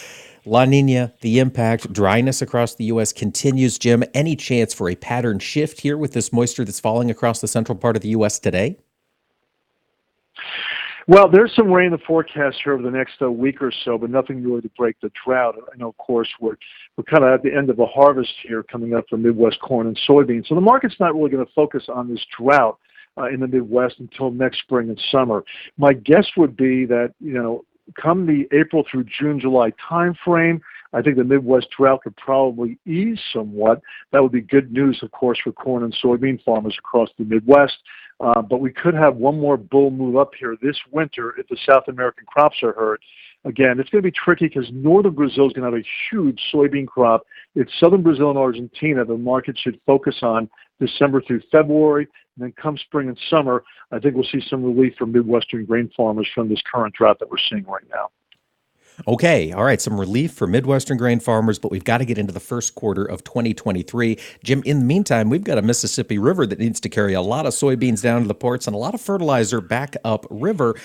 [0.46, 3.14] La Nina, the impact, dryness across the U.S.
[3.14, 3.78] continues.
[3.78, 7.48] Jim, any chance for a pattern shift here with this moisture that's falling across the
[7.48, 8.40] central part of the U.S.
[8.40, 8.78] today?
[11.08, 13.98] Well, there's some rain in the forecast here over the next uh, week or so,
[13.98, 15.56] but nothing really to break the drought.
[15.74, 16.56] I know, of course, we're
[16.96, 19.88] we're kind of at the end of a harvest here coming up for Midwest corn
[19.88, 22.78] and soybeans, so the market's not really going to focus on this drought
[23.18, 25.44] uh, in the Midwest until next spring and summer.
[25.78, 27.66] My guess would be that you know
[28.02, 30.62] come the April through June, July timeframe,
[30.94, 33.82] I think the Midwest drought could probably ease somewhat.
[34.12, 37.78] That would be good news, of course, for corn and soybean farmers across the Midwest.
[38.20, 41.58] Uh, but we could have one more bull move up here this winter if the
[41.68, 43.02] South American crops are hurt.
[43.46, 46.40] Again, it's going to be tricky because northern Brazil is going to have a huge
[46.54, 47.26] soybean crop.
[47.56, 52.08] It's southern Brazil and Argentina the market should focus on December through February.
[52.36, 55.92] And then come spring and summer, I think we'll see some relief for Midwestern grain
[55.96, 58.10] farmers from this current drought that we're seeing right now.
[59.08, 62.32] Okay, all right, some relief for Midwestern grain farmers, but we've got to get into
[62.32, 64.20] the first quarter of 2023.
[64.44, 67.46] Jim, in the meantime, we've got a Mississippi River that needs to carry a lot
[67.46, 70.76] of soybeans down to the ports and a lot of fertilizer back up river.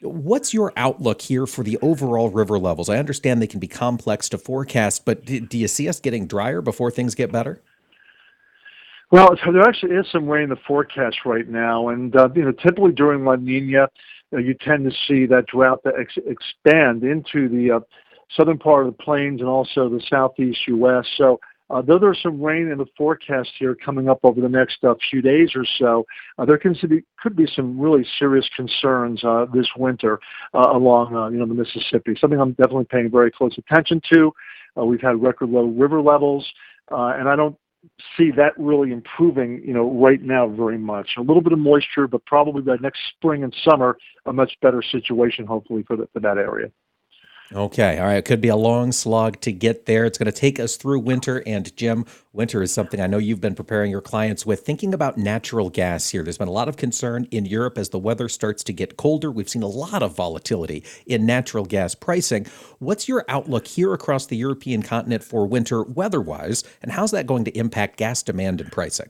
[0.00, 2.88] What's your outlook here for the overall river levels?
[2.88, 6.62] I understand they can be complex to forecast, but do you see us getting drier
[6.62, 7.60] before things get better?
[9.10, 12.52] Well, there actually is some rain in the forecast right now, and uh, you know,
[12.52, 13.88] typically during La Nina,
[14.32, 17.80] uh, you tend to see that drought that ex- expand into the uh,
[18.36, 21.06] southern part of the plains and also the southeast U.S.
[21.16, 24.82] So, uh, though there's some rain in the forecast here coming up over the next
[24.84, 26.06] uh, few days or so,
[26.38, 30.18] uh, there can be, could be some really serious concerns uh, this winter
[30.54, 32.16] uh, along uh, you know the Mississippi.
[32.20, 34.32] Something I'm definitely paying very close attention to.
[34.78, 36.46] Uh, we've had record low river levels,
[36.90, 37.56] uh, and I don't
[38.16, 41.10] see that really improving, you know, right now very much.
[41.16, 44.82] A little bit of moisture, but probably by next spring and summer, a much better
[44.82, 46.70] situation, hopefully, for, the, for that area.
[47.54, 47.98] Okay.
[47.98, 48.18] All right.
[48.18, 50.04] It could be a long slog to get there.
[50.04, 51.42] It's going to take us through winter.
[51.46, 54.60] And Jim, winter is something I know you've been preparing your clients with.
[54.60, 57.98] Thinking about natural gas here, there's been a lot of concern in Europe as the
[57.98, 59.30] weather starts to get colder.
[59.30, 62.46] We've seen a lot of volatility in natural gas pricing.
[62.80, 66.64] What's your outlook here across the European continent for winter weather wise?
[66.82, 69.08] And how's that going to impact gas demand and pricing?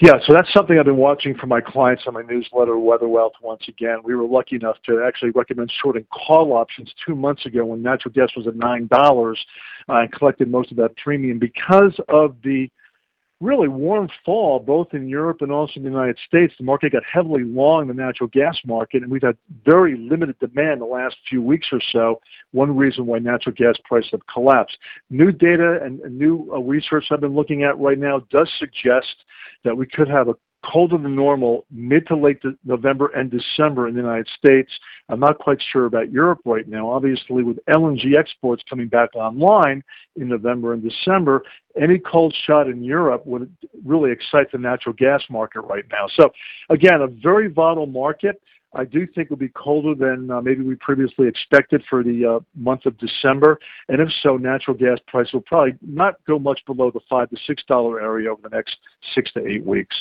[0.00, 3.34] Yeah, so that's something I've been watching for my clients on my newsletter, Weather Wealth.
[3.40, 7.64] Once again, we were lucky enough to actually recommend shorting call options two months ago
[7.64, 9.38] when natural gas was at nine dollars,
[9.88, 12.68] uh, and collected most of that premium because of the
[13.44, 16.54] really warm fall, both in Europe and also in the United States.
[16.58, 20.80] The market got heavily long the natural gas market, and we've had very limited demand
[20.80, 22.20] the last few weeks or so.
[22.52, 24.78] One reason why natural gas prices have collapsed.
[25.10, 29.14] New data and, new uh, research I've been looking at right now does suggest
[29.64, 30.34] that we could have a
[30.64, 34.70] colder than normal mid to late November and December in the United States.
[35.08, 36.90] I'm not quite sure about Europe right now.
[36.90, 39.82] Obviously, with LNG exports coming back online
[40.16, 41.42] in November and December,
[41.80, 43.54] any cold shot in Europe would
[43.84, 46.06] really excite the natural gas market right now.
[46.16, 46.30] So,
[46.70, 48.40] again, a very volatile market.
[48.76, 52.40] I do think it'll be colder than uh, maybe we previously expected for the uh,
[52.56, 53.60] month of December.
[53.88, 57.36] And if so, natural gas price will probably not go much below the five to
[57.46, 58.76] six dollar area over the next
[59.14, 59.94] six to eight weeks.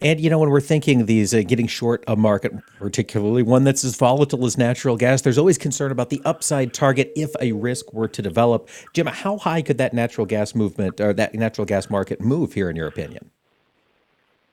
[0.00, 3.84] And you know, when we're thinking these uh, getting short a market, particularly one that's
[3.84, 7.92] as volatile as natural gas, there's always concern about the upside target if a risk
[7.92, 8.68] were to develop.
[8.92, 12.70] Jim, how high could that natural gas movement or that natural gas market move here,
[12.70, 13.30] in your opinion?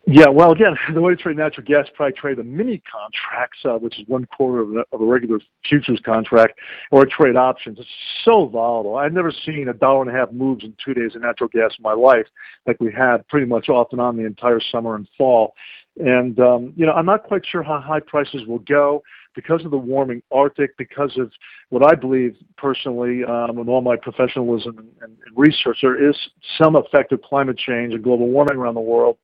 [0.08, 3.78] Yeah, well, again, the way to trade natural gas, probably trade the mini contracts, uh,
[3.78, 6.60] which is one quarter of a, of a regular futures contract,
[6.92, 7.80] or trade options.
[7.80, 7.88] It's
[8.26, 8.98] so volatile.
[8.98, 11.72] I've never seen a dollar and a half moves in two days of natural gas
[11.78, 12.26] in my life,
[12.66, 15.54] like we had pretty much off and on the entire summer and fall.
[15.98, 19.04] And um, you know, I'm not quite sure how high prices will go
[19.36, 21.32] because of the warming Arctic, because of
[21.70, 26.16] what I believe personally, um, with all my professionalism and, and, and research, there is
[26.58, 29.18] some effect of climate change and global warming around the world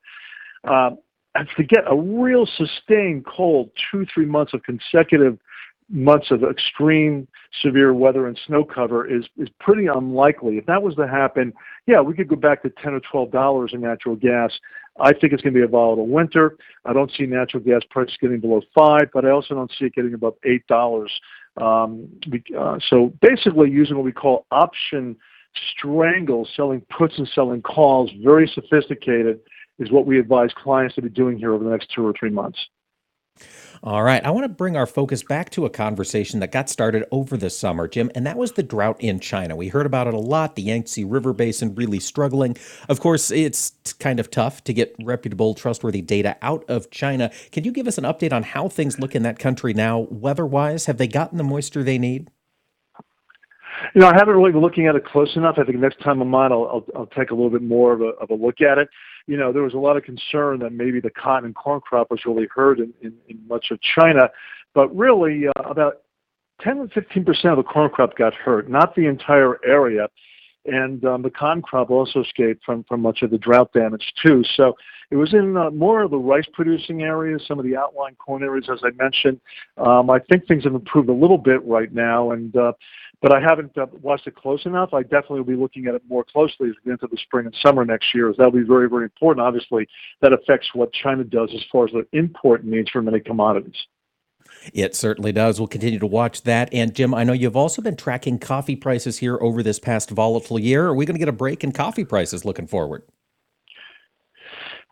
[1.36, 5.38] and to get a real sustained cold, two, three months of consecutive
[5.90, 7.28] months of extreme
[7.62, 10.58] severe weather and snow cover is is pretty unlikely.
[10.58, 11.54] If that was to happen,
[11.86, 14.52] yeah, we could go back to ten or twelve dollars in natural gas.
[15.00, 16.58] I think it's going to be a volatile winter.
[16.84, 19.94] I don't see natural gas prices getting below five, but I also don't see it
[19.94, 21.12] getting above eight dollars.
[21.62, 22.10] Um,
[22.58, 25.16] uh, so basically, using what we call option
[25.72, 29.40] strangle, selling puts and selling calls, very sophisticated
[29.80, 32.30] is what we advise clients to be doing here over the next two or three
[32.30, 32.60] months.
[33.84, 34.24] All right.
[34.26, 37.50] I want to bring our focus back to a conversation that got started over the
[37.50, 39.56] summer, Jim, and that was the drought in China.
[39.56, 42.58] We heard about it a lot, the Yangtze River Basin really struggling.
[42.90, 47.32] Of course, it's kind of tough to get reputable, trustworthy data out of China.
[47.52, 50.46] Can you give us an update on how things look in that country now, weather
[50.46, 50.86] wise?
[50.88, 52.32] Have they gotten the moisture they need?
[53.94, 55.60] You know, I haven't really been looking at it close enough.
[55.60, 58.02] I think next time I'm on, I'll, I'll, I'll take a little bit more of
[58.02, 58.90] a, of a look at it
[59.28, 62.10] you know, there was a lot of concern that maybe the cotton and corn crop
[62.10, 64.30] was really hurt in, in, in much of China,
[64.74, 66.02] but really uh, about
[66.62, 70.08] 10 to 15 percent of the corn crop got hurt, not the entire area.
[70.66, 74.44] And um, the cotton crop also escaped from, from much of the drought damage too.
[74.56, 74.76] So
[75.10, 78.44] it was in uh, more of the rice producing areas, some of the outlying corn
[78.44, 79.40] areas, as I mentioned.
[79.78, 82.74] Um, I think things have improved a little bit right now, and uh,
[83.22, 84.94] but I haven't uh, watched it close enough.
[84.94, 87.46] I definitely will be looking at it more closely as we get into the spring
[87.46, 89.46] and summer next year, as that'll be very, very important.
[89.46, 89.88] Obviously,
[90.22, 93.76] that affects what China does as far as the import needs for many commodities.
[94.74, 95.60] It certainly does.
[95.60, 96.74] We'll continue to watch that.
[96.74, 100.60] And Jim, I know you've also been tracking coffee prices here over this past volatile
[100.60, 100.88] year.
[100.88, 103.04] Are we going to get a break in coffee prices looking forward?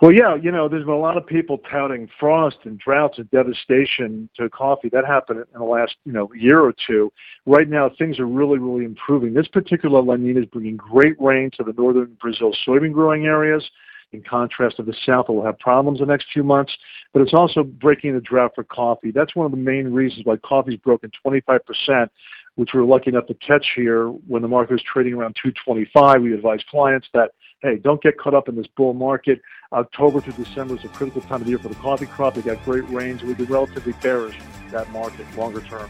[0.02, 3.32] Well, yeah, you know, there's been a lot of people touting frost and droughts and
[3.32, 4.90] devastation to coffee.
[4.90, 7.14] That happened in the last, you know, year or two.
[7.46, 9.34] Right now, things are really, really improving.
[9.34, 13.64] This particular La Nina is bringing great rain to the northern Brazil soybean growing areas.
[14.12, 16.76] In contrast to the south, will have problems the next few months.
[17.14, 19.12] But it's also breaking the drought for coffee.
[19.12, 22.10] That's one of the main reasons why coffee's broken 25%,
[22.56, 26.22] which we we're lucky enough to catch here when the market was trading around 225.
[26.22, 27.32] We advise clients that
[27.66, 29.42] hey, don't get caught up in this bull market.
[29.74, 32.36] October to December is a critical time of the year for the coffee crop.
[32.36, 33.24] They got great rains.
[33.24, 34.38] We'd be relatively bearish
[34.70, 35.90] that market longer term.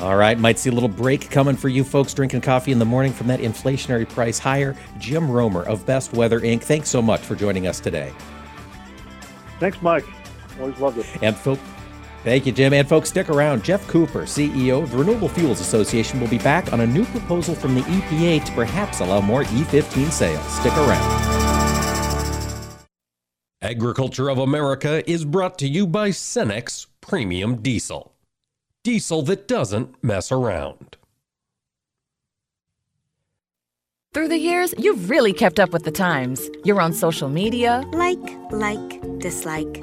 [0.00, 2.84] All right, might see a little break coming for you folks drinking coffee in the
[2.84, 4.76] morning from that inflationary price higher.
[4.98, 8.12] Jim Roemer of Best Weather Inc., thanks so much for joining us today.
[9.60, 10.04] Thanks, Mike.
[10.60, 11.06] Always loved it.
[11.22, 11.62] And folks,
[12.24, 12.72] Thank you, Jim.
[12.72, 13.62] And folks, stick around.
[13.62, 17.54] Geoff Cooper, CEO of the Renewable Fuels Association, will be back on a new proposal
[17.54, 20.46] from the EPA to perhaps allow more E15 sales.
[20.48, 21.44] Stick around.
[23.60, 28.14] Agriculture of America is brought to you by Cenex Premium Diesel.
[28.82, 30.96] Diesel that doesn't mess around.
[34.14, 36.48] Through the years, you've really kept up with the times.
[36.64, 37.82] You're on social media.
[37.92, 39.82] Like, like, dislike,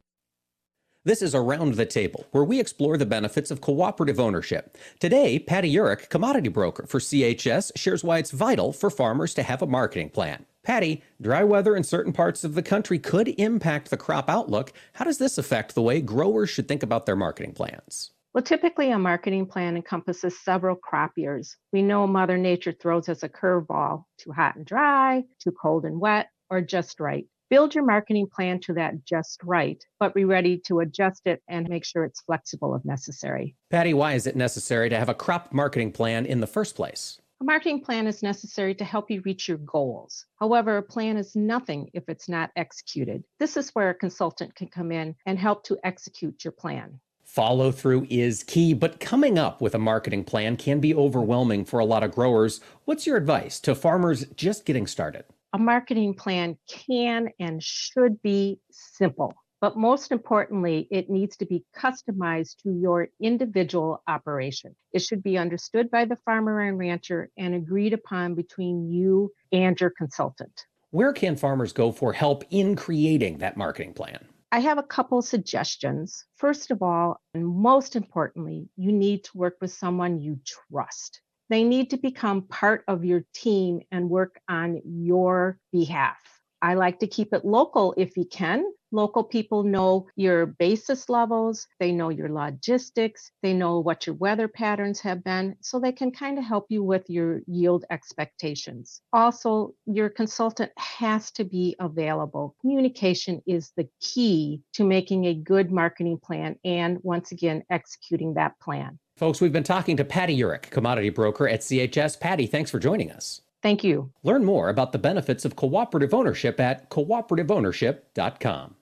[1.03, 4.77] This is Around the Table, where we explore the benefits of cooperative ownership.
[4.99, 9.63] Today, Patty Urich, commodity broker for CHS, shares why it's vital for farmers to have
[9.63, 10.45] a marketing plan.
[10.61, 14.73] Patty, dry weather in certain parts of the country could impact the crop outlook.
[14.93, 18.11] How does this affect the way growers should think about their marketing plans?
[18.35, 21.57] Well, typically a marketing plan encompasses several crop years.
[21.73, 25.99] We know Mother Nature throws us a curveball too hot and dry, too cold and
[25.99, 27.25] wet, or just right.
[27.51, 31.67] Build your marketing plan to that just right, but be ready to adjust it and
[31.67, 33.57] make sure it's flexible if necessary.
[33.69, 37.19] Patty, why is it necessary to have a crop marketing plan in the first place?
[37.41, 40.25] A marketing plan is necessary to help you reach your goals.
[40.39, 43.25] However, a plan is nothing if it's not executed.
[43.37, 47.01] This is where a consultant can come in and help to execute your plan.
[47.25, 51.79] Follow through is key, but coming up with a marketing plan can be overwhelming for
[51.79, 52.61] a lot of growers.
[52.85, 55.25] What's your advice to farmers just getting started?
[55.53, 61.65] A marketing plan can and should be simple, but most importantly, it needs to be
[61.77, 64.75] customized to your individual operation.
[64.93, 69.79] It should be understood by the farmer and rancher and agreed upon between you and
[69.79, 70.65] your consultant.
[70.91, 74.25] Where can farmers go for help in creating that marketing plan?
[74.53, 76.25] I have a couple suggestions.
[76.35, 81.21] First of all, and most importantly, you need to work with someone you trust.
[81.51, 86.40] They need to become part of your team and work on your behalf.
[86.61, 88.65] I like to keep it local if you can.
[88.93, 94.49] Local people know your basis levels, they know your logistics, they know what your weather
[94.49, 99.01] patterns have been, so they can kind of help you with your yield expectations.
[99.13, 102.53] Also, your consultant has to be available.
[102.59, 108.59] Communication is the key to making a good marketing plan and, once again, executing that
[108.59, 108.99] plan.
[109.15, 112.19] Folks, we've been talking to Patty Urich, commodity broker at CHS.
[112.19, 113.39] Patty, thanks for joining us.
[113.61, 114.11] Thank you.
[114.23, 118.75] Learn more about the benefits of cooperative ownership at cooperativeownership.com.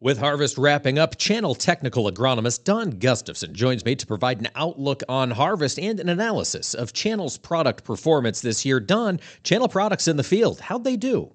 [0.00, 5.02] With harvest wrapping up, Channel technical agronomist Don Gustafson joins me to provide an outlook
[5.08, 8.78] on harvest and an analysis of Channel's product performance this year.
[8.78, 11.34] Don, Channel products in the field, how'd they do?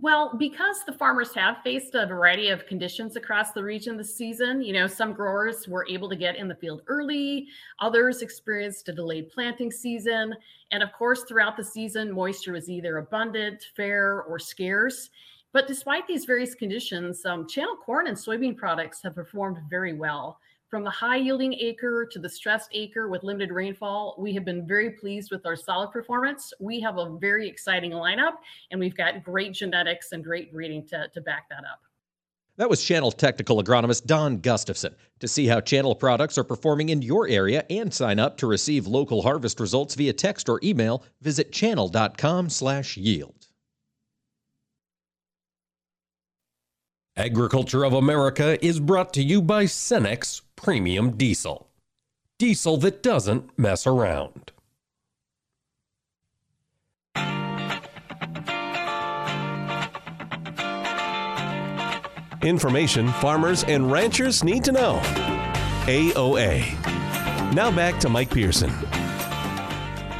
[0.00, 4.60] Well, because the farmers have faced a variety of conditions across the region this season,
[4.60, 7.46] you know, some growers were able to get in the field early,
[7.78, 10.34] others experienced a delayed planting season.
[10.72, 15.10] And of course, throughout the season, moisture was either abundant, fair, or scarce.
[15.52, 20.40] But despite these various conditions, um, channel corn and soybean products have performed very well.
[20.68, 24.66] From the high yielding acre to the stressed acre with limited rainfall, we have been
[24.66, 26.52] very pleased with our solid performance.
[26.58, 28.34] We have a very exciting lineup,
[28.70, 31.80] and we've got great genetics and great breeding to, to back that up.
[32.56, 34.94] That was Channel technical agronomist Don Gustafson.
[35.20, 38.86] To see how Channel products are performing in your area and sign up to receive
[38.86, 43.43] local harvest results via text or email, visit channel.com/yield.
[47.16, 51.68] Agriculture of America is brought to you by Cenex Premium Diesel.
[52.40, 54.50] diesel that doesn't mess around.
[62.42, 64.98] Information farmers and ranchers need to know.
[65.84, 66.64] AOA.
[67.54, 68.72] Now back to Mike Pearson.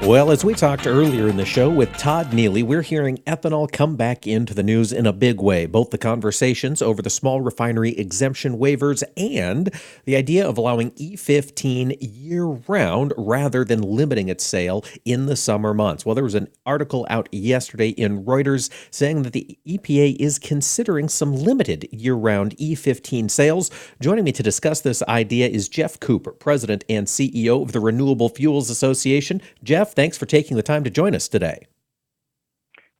[0.03, 3.97] Well, as we talked earlier in the show with Todd Neeley, we're hearing ethanol come
[3.97, 5.64] back into the news in a big way.
[5.64, 9.72] Both the conversations over the small refinery exemption waivers and
[10.05, 15.72] the idea of allowing E15 year round rather than limiting its sale in the summer
[15.72, 16.05] months.
[16.05, 21.09] Well, there was an article out yesterday in Reuters saying that the EPA is considering
[21.09, 23.70] some limited year round E15 sales.
[24.03, 28.28] Joining me to discuss this idea is Geoff Cooper, President and CEO of the Renewable
[28.28, 29.40] Fuels Association.
[29.62, 31.66] Geoff, thanks for taking the time to join us today.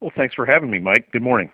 [0.01, 1.11] Well, thanks for having me, Mike.
[1.13, 1.51] Good morning.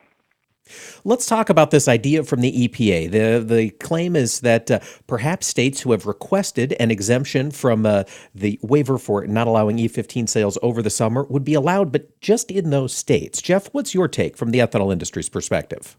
[1.05, 3.11] Let's talk about this idea from the EPA.
[3.11, 8.05] The the claim is that uh, perhaps states who have requested an exemption from uh,
[8.35, 12.51] the waiver for not allowing E15 sales over the summer would be allowed, but just
[12.51, 13.41] in those states.
[13.41, 15.97] Geoff, what's your take from the ethanol industry's perspective?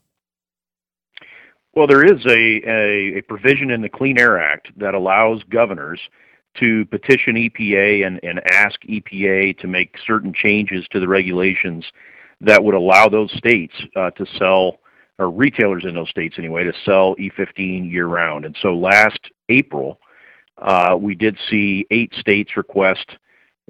[1.74, 6.02] Well, there is a, a, a provision in the Clean Air Act that allows governors
[6.60, 11.86] to petition EPA and, and ask EPA to make certain changes to the regulations
[12.42, 14.80] that would allow those states uh, to sell,
[15.20, 18.46] or retailers in those states anyway, to sell E15 year round.
[18.46, 20.00] And so last April,
[20.58, 23.18] uh, we did see eight states request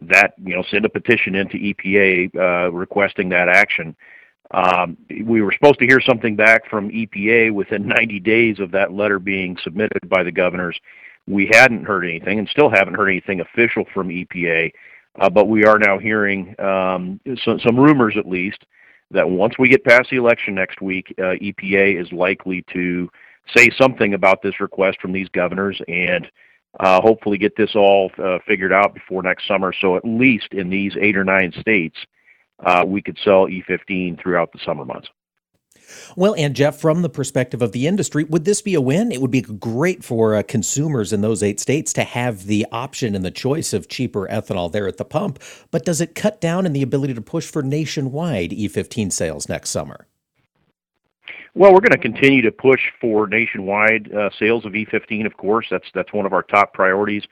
[0.01, 3.95] that, you know, send a petition into EPA uh, requesting that action.
[4.53, 8.91] Um, we were supposed to hear something back from EPA within 90 days of that
[8.91, 10.77] letter being submitted by the governors
[11.31, 14.71] we hadn't heard anything and still haven't heard anything official from EPA,
[15.19, 18.65] uh, but we are now hearing um, some, some rumors at least
[19.11, 23.09] that once we get past the election next week, uh, EPA is likely to
[23.55, 26.29] say something about this request from these governors and
[26.79, 29.73] uh, hopefully get this all uh, figured out before next summer.
[29.81, 31.97] So at least in these eight or nine states,
[32.65, 35.09] uh, we could sell E15 throughout the summer months.
[36.15, 39.11] Well, and Geoff, from the perspective of the industry, would this be a win?
[39.11, 43.15] It would be great for uh, consumers in those eight states to have the option
[43.15, 45.39] and the choice of cheaper ethanol there at the pump.
[45.71, 49.69] But does it cut down in the ability to push for nationwide E15 sales next
[49.69, 50.07] summer?
[51.53, 55.25] Well, we're going to continue to push for nationwide uh, sales of E15.
[55.25, 57.23] Of course, that's that's one of our top priorities.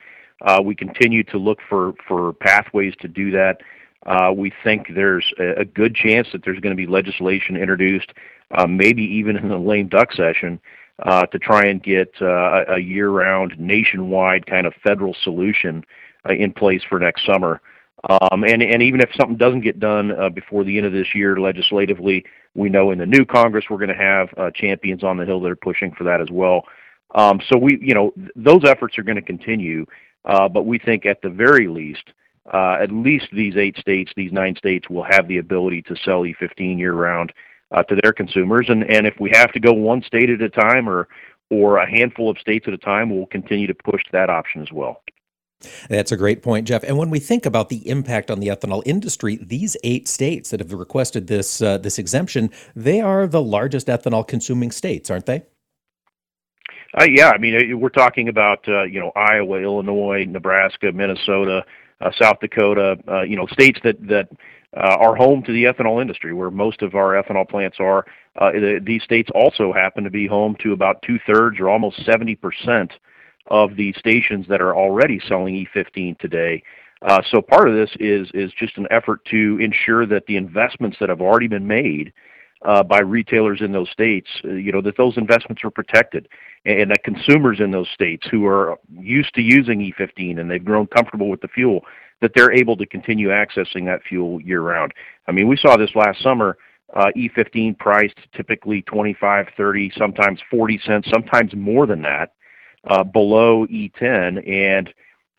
[0.41, 3.61] Uh, we continue to look for for pathways to do that.
[4.05, 8.11] Uh, we think there's a, a good chance that there's going to be legislation introduced
[8.51, 10.59] uh, maybe even in the lame duck session,
[11.03, 15.83] uh, to try and get uh, a year-round, nationwide kind of federal solution
[16.27, 17.61] uh, in place for next summer.
[18.09, 21.13] Um, and and even if something doesn't get done uh, before the end of this
[21.13, 22.23] year legislatively,
[22.55, 25.41] we know in the new Congress we're going to have uh, champions on the hill
[25.41, 26.63] that are pushing for that as well.
[27.15, 29.85] Um, so we, you know, th- those efforts are going to continue,
[30.25, 32.13] uh, but we think at the very least,
[32.53, 36.21] uh, at least these eight states, these nine states, will have the ability to sell
[36.21, 37.33] E15 year round
[37.71, 38.67] uh, to their consumers.
[38.69, 41.07] And, and if we have to go one state at a time or,
[41.49, 44.71] or a handful of states at a time, we'll continue to push that option as
[44.71, 45.01] well.
[45.89, 46.83] That's a great point, Geoff.
[46.83, 50.61] And when we think about the impact on the ethanol industry, these eight states that
[50.61, 55.43] have requested this uh, this exemption, they are the largest ethanol consuming states, aren't they?
[56.97, 61.65] Uh, yeah, I mean we're talking about uh, you know Iowa, Illinois, Nebraska, Minnesota,
[61.99, 64.35] uh, South Dakota, uh, you know states that that uh,
[64.73, 68.05] are home to the ethanol industry, where most of our ethanol plants are.
[68.35, 68.51] Uh,
[68.83, 72.93] these states also happen to be home to about two thirds or almost 70 percent
[73.47, 76.61] of the stations that are already selling E15 today.
[77.01, 80.97] Uh, so part of this is is just an effort to ensure that the investments
[80.99, 82.13] that have already been made
[82.63, 86.27] uh, by retailers in those states, uh, you know, that those investments are protected,
[86.65, 90.87] and that consumers in those states who are used to using E15 and they've grown
[90.87, 91.81] comfortable with the fuel,
[92.21, 94.93] that they're able to continue accessing that fuel year round.
[95.27, 96.57] I mean, we saw this last summer.
[96.93, 102.33] Uh, E15 priced typically 25, 30, sometimes 40 cents, sometimes more than that,
[102.89, 104.49] uh, below E10.
[104.51, 104.91] And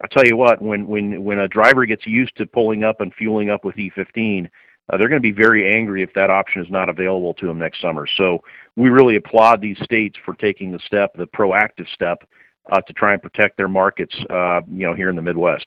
[0.02, 3.12] I tell you what, when when when a driver gets used to pulling up and
[3.12, 4.48] fueling up with E15,
[4.90, 7.58] uh, they're going to be very angry if that option is not available to them
[7.58, 8.06] next summer.
[8.16, 8.42] So
[8.76, 12.28] we really applaud these states for taking the step, the proactive step,
[12.70, 14.14] uh, to try and protect their markets.
[14.28, 15.66] Uh, you know, here in the Midwest.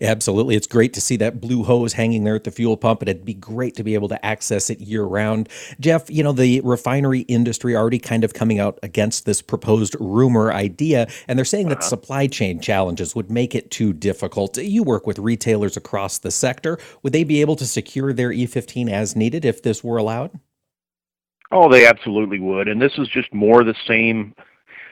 [0.00, 0.56] Absolutely.
[0.56, 3.24] It's great to see that blue hose hanging there at the fuel pump, and it'd
[3.24, 5.48] be great to be able to access it year round.
[5.80, 10.52] Geoff, you know, the refinery industry already kind of coming out against this proposed rumor
[10.52, 11.76] idea, and they're saying uh-huh.
[11.76, 14.56] that supply chain challenges would make it too difficult.
[14.56, 16.78] You work with retailers across the sector.
[17.02, 20.38] Would they be able to secure their E15 as needed if this were allowed?
[21.52, 22.68] Oh, they absolutely would.
[22.68, 24.34] And this is just more the same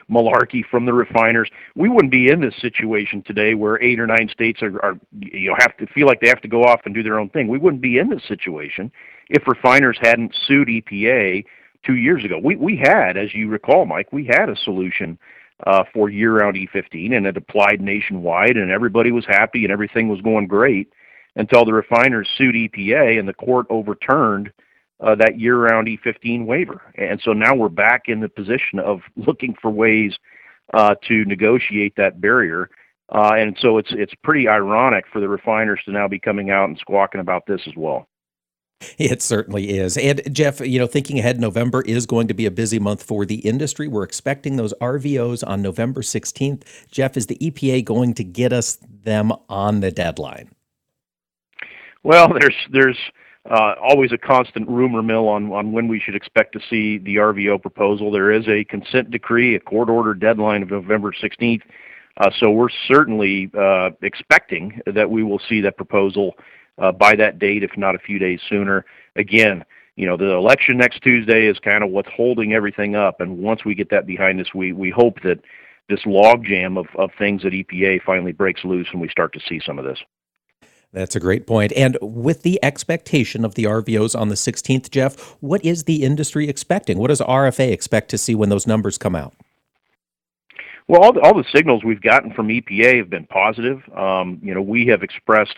[0.09, 4.29] malarkey from the refiners, we wouldn't be in this situation today where eight or nine
[4.29, 6.93] states are, are you know have to feel like they have to go off and
[6.93, 7.47] do their own thing.
[7.47, 8.91] We wouldn't be in this situation
[9.29, 11.45] if refiners hadn't sued EPA
[11.83, 12.39] two years ago.
[12.41, 15.17] We we had, as you recall, Mike, we had a solution
[15.65, 20.21] uh, for year-round E15, and it applied nationwide, and everybody was happy, and everything was
[20.21, 20.89] going great
[21.37, 24.51] until the refiners sued EPA, and the court overturned
[24.99, 26.81] uh, that year-round E15 waiver.
[26.95, 30.13] And so now we're back in the position of looking for ways
[30.73, 32.69] uh, to negotiate that barrier.
[33.13, 36.69] Uh, and so it's it's pretty ironic for the refiners to now be coming out
[36.69, 38.07] and squawking about this as well.
[38.97, 39.97] It certainly is.
[39.97, 43.25] And Geoff, you know, thinking ahead, November is going to be a busy month for
[43.25, 43.87] the industry.
[43.87, 46.63] We're expecting those RVOs on November 16th.
[46.91, 50.49] Geoff, is the EPA going to get us them on the deadline?
[52.03, 52.99] Well, there's there's
[53.49, 57.17] uh, always a constant rumor mill on, on when we should expect to see the
[57.17, 58.11] RVO proposal.
[58.11, 61.61] There is a consent decree, a court order deadline of November 16th.
[62.17, 66.33] Uh, so we're certainly uh, expecting that we will see that proposal
[66.77, 68.85] uh, by that date, if not a few days sooner.
[69.15, 69.63] Again,
[69.95, 73.21] you know, the election next Tuesday is kind of what's holding everything up.
[73.21, 75.39] And once we get that behind us, we, we hope that
[75.87, 79.61] this logjam of, of things at EPA finally breaks loose and we start to see
[79.63, 79.99] some of this.
[80.95, 81.73] That's a great point.
[81.75, 86.47] And with the expectation of the RVOs on the 16th, Geoff, what is the industry
[86.47, 86.97] expecting?
[86.97, 89.33] What does RFA expect to see when those numbers come out?
[90.87, 93.81] Well, all the, all the signals we've gotten from EPA have been positive.
[93.93, 95.57] Um, you know, we have expressed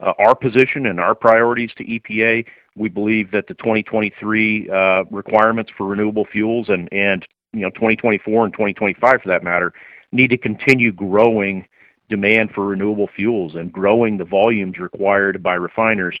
[0.00, 2.44] uh, our position and our priorities to EPA.
[2.74, 8.46] We believe that the 2023 uh, requirements for renewable fuels and, and you know 2024
[8.46, 9.72] and 2025 for that matter
[10.10, 11.68] need to continue growing
[12.12, 16.14] demand for renewable fuels and growing the volumes required by refiners.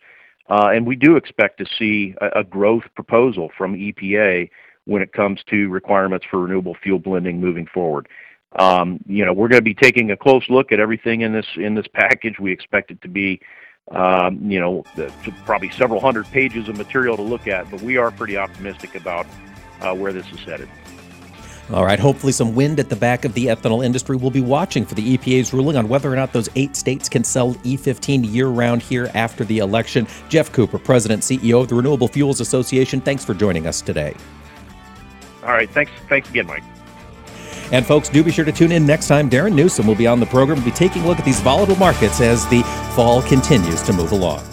[0.48, 4.48] Uh, and we do expect to see a, a, growth proposal from EPA
[4.86, 8.08] when it comes to requirements for renewable fuel blending moving forward.
[8.58, 11.46] Um, you know, we're going to be taking a close look at everything in this
[11.56, 12.38] in this package.
[12.40, 13.38] We expect it to be,
[13.90, 15.12] um, you know, the,
[15.44, 19.26] probably several hundred pages of material to look at, but we are pretty optimistic about
[19.82, 20.70] uh, where this is headed.
[21.72, 24.16] All right, hopefully, some wind at the back of the ethanol industry.
[24.16, 27.24] We'll be watching for the EPA's ruling on whether or not those eight states can
[27.24, 30.06] sell E15 year round here after the election.
[30.28, 34.14] Geoff Cooper, President CEO of the Renewable Fuels Association, thanks for joining us today.
[35.42, 36.62] All right, thanks, thanks again, Mike.
[37.72, 39.30] And folks, do be sure to tune in next time.
[39.30, 40.58] Darin Newsom will be on the program.
[40.58, 42.62] We'll be taking a look at these volatile markets as the
[42.94, 44.51] fall continues to move along.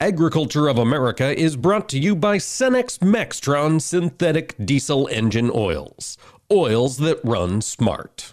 [0.00, 6.16] Agriculture of America is brought to you by Cenex Maxtron synthetic diesel engine oils.
[6.52, 8.32] Oils that run smart.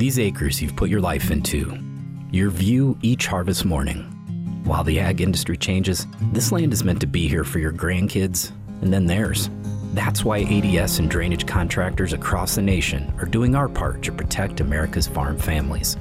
[0.00, 1.78] These acres you've put your life into,
[2.30, 3.98] your view each harvest morning.
[4.64, 8.50] While the ag industry changes, this land is meant to be here for your grandkids
[8.80, 9.50] and then theirs.
[9.92, 14.60] That's why ADS and drainage contractors across the nation are doing our part to protect
[14.60, 15.98] America's farm families.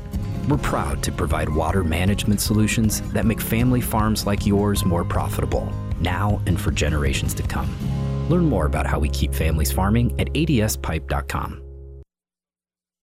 [0.47, 5.74] We're proud to provide water management solutions that make family farms like yours more profitable,
[6.00, 7.70] now and for generations to come.
[8.30, 11.64] Learn more about how we keep families farming at adspipe.com.